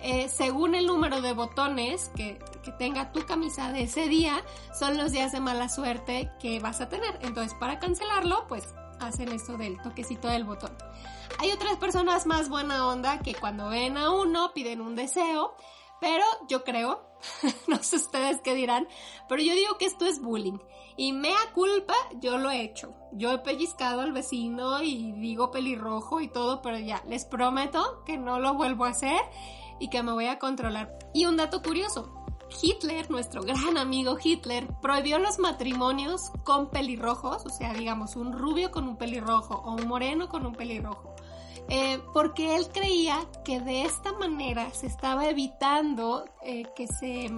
eh, 0.00 0.30
según 0.30 0.74
el 0.74 0.86
número 0.86 1.20
de 1.20 1.34
botones 1.34 2.10
que 2.14 2.38
tenga 2.78 3.12
tu 3.12 3.26
camisa 3.26 3.70
de 3.70 3.82
ese 3.82 4.08
día, 4.08 4.42
son 4.72 4.96
los 4.96 5.12
días 5.12 5.30
de 5.32 5.40
mala 5.40 5.68
suerte 5.68 6.30
que 6.40 6.58
vas 6.58 6.80
a 6.80 6.88
tener. 6.88 7.18
Entonces, 7.20 7.52
para 7.60 7.78
cancelarlo, 7.78 8.46
pues 8.48 8.74
hacen 9.00 9.32
esto 9.32 9.56
del 9.56 9.80
toquecito 9.80 10.28
del 10.28 10.44
botón. 10.44 10.76
Hay 11.38 11.50
otras 11.52 11.76
personas 11.76 12.26
más 12.26 12.48
buena 12.48 12.86
onda 12.86 13.20
que 13.20 13.34
cuando 13.34 13.68
ven 13.68 13.96
a 13.96 14.10
uno 14.10 14.52
piden 14.54 14.80
un 14.80 14.96
deseo, 14.96 15.54
pero 16.00 16.24
yo 16.48 16.64
creo, 16.64 17.08
no 17.66 17.82
sé 17.82 17.96
ustedes 17.96 18.40
qué 18.42 18.54
dirán, 18.54 18.88
pero 19.28 19.42
yo 19.42 19.54
digo 19.54 19.78
que 19.78 19.86
esto 19.86 20.06
es 20.06 20.20
bullying. 20.20 20.58
Y 20.96 21.12
mea 21.12 21.38
culpa, 21.54 21.94
yo 22.20 22.38
lo 22.38 22.50
he 22.50 22.62
hecho. 22.62 22.92
Yo 23.12 23.30
he 23.30 23.38
pellizcado 23.38 24.00
al 24.00 24.12
vecino 24.12 24.82
y 24.82 25.12
digo 25.12 25.52
pelirrojo 25.52 26.20
y 26.20 26.28
todo, 26.28 26.60
pero 26.60 26.76
ya, 26.76 27.04
les 27.06 27.24
prometo 27.24 28.02
que 28.04 28.18
no 28.18 28.40
lo 28.40 28.54
vuelvo 28.54 28.84
a 28.84 28.90
hacer 28.90 29.20
y 29.78 29.90
que 29.90 30.02
me 30.02 30.12
voy 30.12 30.26
a 30.26 30.40
controlar. 30.40 30.98
Y 31.14 31.26
un 31.26 31.36
dato 31.36 31.62
curioso, 31.62 32.17
Hitler, 32.62 33.10
nuestro 33.10 33.42
gran 33.42 33.76
amigo 33.76 34.16
Hitler, 34.22 34.66
prohibió 34.80 35.18
los 35.18 35.38
matrimonios 35.38 36.30
con 36.44 36.70
pelirrojos, 36.70 37.44
o 37.46 37.50
sea, 37.50 37.74
digamos, 37.74 38.16
un 38.16 38.32
rubio 38.32 38.70
con 38.70 38.88
un 38.88 38.96
pelirrojo 38.96 39.54
o 39.54 39.74
un 39.74 39.86
moreno 39.86 40.28
con 40.28 40.46
un 40.46 40.54
pelirrojo. 40.54 41.14
Eh, 41.70 42.00
porque 42.14 42.56
él 42.56 42.68
creía 42.72 43.18
que 43.44 43.60
de 43.60 43.82
esta 43.82 44.12
manera 44.14 44.70
se 44.72 44.86
estaba 44.86 45.28
evitando 45.28 46.24
eh, 46.42 46.64
que 46.74 46.86
se 46.86 47.30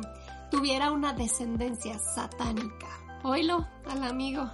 tuviera 0.50 0.92
una 0.92 1.12
descendencia 1.12 1.98
satánica. 1.98 2.86
Oílo 3.24 3.66
al 3.88 4.04
amigo. 4.04 4.48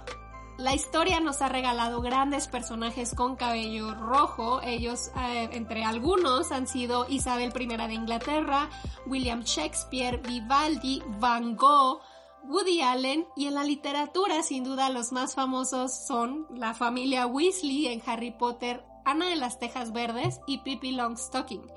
La 0.57 0.73
historia 0.73 1.19
nos 1.19 1.43
ha 1.43 1.49
regalado 1.49 2.01
grandes 2.01 2.47
personajes 2.47 3.13
con 3.13 3.35
cabello 3.35 3.93
rojo. 3.93 4.59
Ellos, 4.63 5.11
eh, 5.15 5.49
entre 5.51 5.85
algunos, 5.85 6.51
han 6.51 6.65
sido 6.65 7.05
Isabel 7.07 7.53
I 7.55 7.67
de 7.67 7.93
Inglaterra, 7.93 8.67
William 9.05 9.43
Shakespeare, 9.43 10.17
Vivaldi, 10.17 11.03
Van 11.19 11.55
Gogh, 11.55 12.01
Woody 12.45 12.81
Allen 12.81 13.27
y 13.35 13.45
en 13.45 13.53
la 13.53 13.63
literatura, 13.63 14.41
sin 14.41 14.63
duda, 14.63 14.89
los 14.89 15.11
más 15.11 15.35
famosos 15.35 15.93
son 16.07 16.47
la 16.49 16.73
familia 16.73 17.27
Weasley 17.27 17.87
en 17.87 18.01
Harry 18.07 18.31
Potter, 18.31 18.83
Ana 19.05 19.29
de 19.29 19.35
las 19.35 19.59
Tejas 19.59 19.91
Verdes 19.91 20.39
y 20.47 20.59
Pippi 20.59 20.91
Longstocking. 20.91 21.71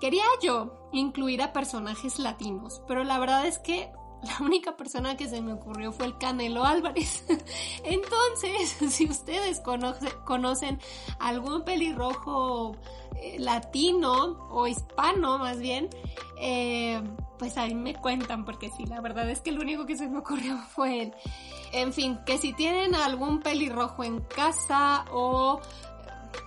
Quería 0.00 0.24
yo 0.42 0.88
incluir 0.90 1.40
a 1.40 1.52
personajes 1.52 2.18
latinos, 2.18 2.82
pero 2.88 3.04
la 3.04 3.20
verdad 3.20 3.46
es 3.46 3.60
que 3.60 3.92
la 4.22 4.44
única 4.44 4.76
persona 4.76 5.16
que 5.16 5.28
se 5.28 5.42
me 5.42 5.52
ocurrió 5.52 5.92
fue 5.92 6.06
el 6.06 6.16
Canelo 6.16 6.64
Álvarez. 6.64 7.24
Entonces, 7.84 8.76
si 8.94 9.06
ustedes 9.06 9.60
conocen 10.24 10.78
algún 11.18 11.64
pelirrojo 11.64 12.76
eh, 13.16 13.38
latino 13.38 14.48
o 14.50 14.66
hispano 14.66 15.38
más 15.38 15.58
bien, 15.58 15.88
eh, 16.38 17.02
pues 17.38 17.58
ahí 17.58 17.74
me 17.74 17.94
cuentan, 17.94 18.44
porque 18.44 18.70
sí, 18.76 18.86
la 18.86 19.00
verdad 19.00 19.28
es 19.28 19.40
que 19.40 19.50
el 19.50 19.58
único 19.58 19.86
que 19.86 19.96
se 19.96 20.08
me 20.08 20.18
ocurrió 20.18 20.58
fue 20.74 21.02
él. 21.02 21.14
En 21.72 21.92
fin, 21.92 22.18
que 22.24 22.38
si 22.38 22.52
tienen 22.52 22.94
algún 22.94 23.40
pelirrojo 23.40 24.04
en 24.04 24.20
casa 24.20 25.04
o 25.10 25.60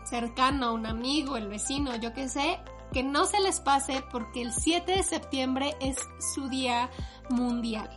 cercano 0.06 0.68
a 0.68 0.72
un 0.72 0.86
amigo, 0.86 1.36
el 1.36 1.48
vecino, 1.48 1.96
yo 1.96 2.14
qué 2.14 2.30
sé, 2.30 2.60
que 2.96 3.04
no 3.04 3.26
se 3.26 3.42
les 3.42 3.60
pase 3.60 4.06
porque 4.10 4.42
el 4.42 4.54
7 4.54 4.94
de 4.94 5.04
septiembre 5.04 5.76
es 5.82 5.98
su 6.34 6.48
día 6.48 6.90
mundial. 7.30 7.90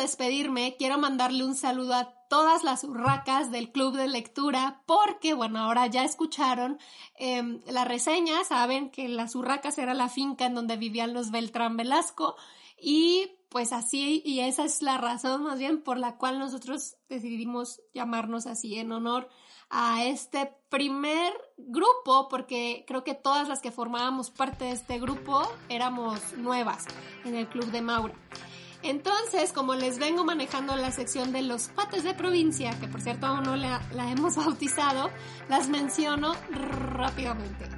Despedirme, 0.00 0.76
quiero 0.78 0.98
mandarle 0.98 1.44
un 1.44 1.54
saludo 1.54 1.94
a 1.94 2.14
todas 2.28 2.62
las 2.62 2.84
urracas 2.84 3.50
del 3.50 3.72
club 3.72 3.96
de 3.96 4.08
lectura, 4.08 4.82
porque, 4.86 5.34
bueno, 5.34 5.58
ahora 5.58 5.86
ya 5.86 6.04
escucharon 6.04 6.78
em, 7.16 7.60
la 7.66 7.84
reseña, 7.84 8.44
saben 8.44 8.90
que 8.90 9.08
las 9.08 9.34
urracas 9.34 9.78
era 9.78 9.94
la 9.94 10.08
finca 10.08 10.46
en 10.46 10.54
donde 10.54 10.76
vivían 10.76 11.12
los 11.12 11.30
Beltrán 11.30 11.76
Velasco, 11.76 12.36
y 12.80 13.32
pues 13.50 13.72
así, 13.72 14.22
y 14.24 14.40
esa 14.40 14.64
es 14.64 14.80
la 14.80 14.96
razón 14.96 15.42
más 15.42 15.58
bien 15.58 15.82
por 15.82 15.98
la 15.98 16.16
cual 16.16 16.38
nosotros 16.38 16.96
decidimos 17.08 17.80
llamarnos 17.92 18.46
así 18.46 18.78
en 18.78 18.92
honor 18.92 19.28
a 19.70 20.04
este 20.04 20.52
primer 20.68 21.32
grupo, 21.56 22.28
porque 22.28 22.84
creo 22.86 23.02
que 23.02 23.14
todas 23.14 23.48
las 23.48 23.60
que 23.60 23.72
formábamos 23.72 24.30
parte 24.30 24.66
de 24.66 24.72
este 24.72 25.00
grupo 25.00 25.42
éramos 25.68 26.36
nuevas 26.36 26.86
en 27.24 27.34
el 27.34 27.48
club 27.48 27.66
de 27.66 27.82
Maura. 27.82 28.14
Entonces, 28.82 29.52
como 29.52 29.74
les 29.74 29.98
vengo 29.98 30.24
manejando 30.24 30.74
la 30.76 30.90
sección 30.90 31.32
de 31.32 31.42
los 31.42 31.68
pates 31.68 32.02
de 32.02 32.14
provincia, 32.14 32.78
que 32.80 32.88
por 32.88 33.02
cierto 33.02 33.26
aún 33.26 33.42
no 33.42 33.56
la, 33.56 33.82
hemos 34.10 34.36
bautizado, 34.36 35.10
las 35.48 35.68
menciono 35.68 36.34
rápidamente. 36.50 37.68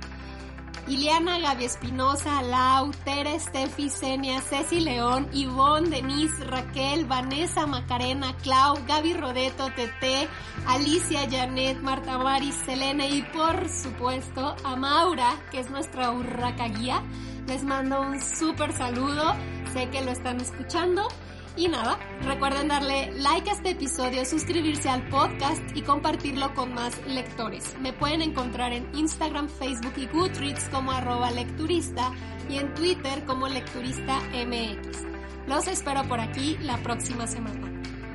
Iliana, 0.88 1.38
Gaby 1.38 1.64
Espinosa, 1.64 2.42
Lau, 2.42 2.90
Tere, 3.04 3.38
Steffi, 3.38 3.88
Senia, 3.88 4.40
Ceci 4.40 4.80
León, 4.80 5.28
Ivonne, 5.32 5.88
Denise, 5.88 6.44
Raquel, 6.44 7.04
Vanessa, 7.04 7.66
Macarena, 7.66 8.36
Clau, 8.42 8.76
Gaby 8.86 9.14
Rodeto, 9.14 9.70
Tete, 9.76 10.28
Alicia, 10.66 11.28
Janet, 11.30 11.80
Marta 11.80 12.18
Maris, 12.18 12.56
Selene 12.66 13.08
y 13.10 13.22
por 13.22 13.68
supuesto 13.68 14.56
a 14.64 14.74
Maura, 14.74 15.36
que 15.52 15.60
es 15.60 15.70
nuestra 15.70 16.10
urraca 16.10 16.66
guía. 16.66 17.02
Les 17.46 17.64
mando 17.64 18.00
un 18.00 18.20
súper 18.20 18.72
saludo, 18.72 19.34
sé 19.72 19.88
que 19.90 20.02
lo 20.02 20.12
están 20.12 20.40
escuchando 20.40 21.08
y 21.56 21.68
nada, 21.68 21.98
recuerden 22.22 22.68
darle 22.68 23.12
like 23.12 23.50
a 23.50 23.52
este 23.52 23.70
episodio, 23.70 24.24
suscribirse 24.24 24.88
al 24.88 25.06
podcast 25.08 25.60
y 25.74 25.82
compartirlo 25.82 26.54
con 26.54 26.72
más 26.72 26.98
lectores. 27.06 27.76
Me 27.80 27.92
pueden 27.92 28.22
encontrar 28.22 28.72
en 28.72 28.88
Instagram, 28.94 29.48
Facebook 29.48 29.92
y 29.96 30.06
Goodreads 30.06 30.68
como 30.70 30.92
arroba 30.92 31.30
lecturista 31.30 32.12
y 32.48 32.56
en 32.56 32.72
Twitter 32.74 33.24
como 33.26 33.48
lecturista 33.48 34.18
MX. 34.32 35.04
Los 35.46 35.66
espero 35.66 36.04
por 36.04 36.20
aquí 36.20 36.56
la 36.62 36.78
próxima 36.78 37.26
semana. 37.26 37.70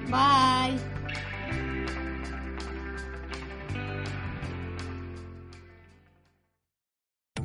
Bye. 0.08 0.97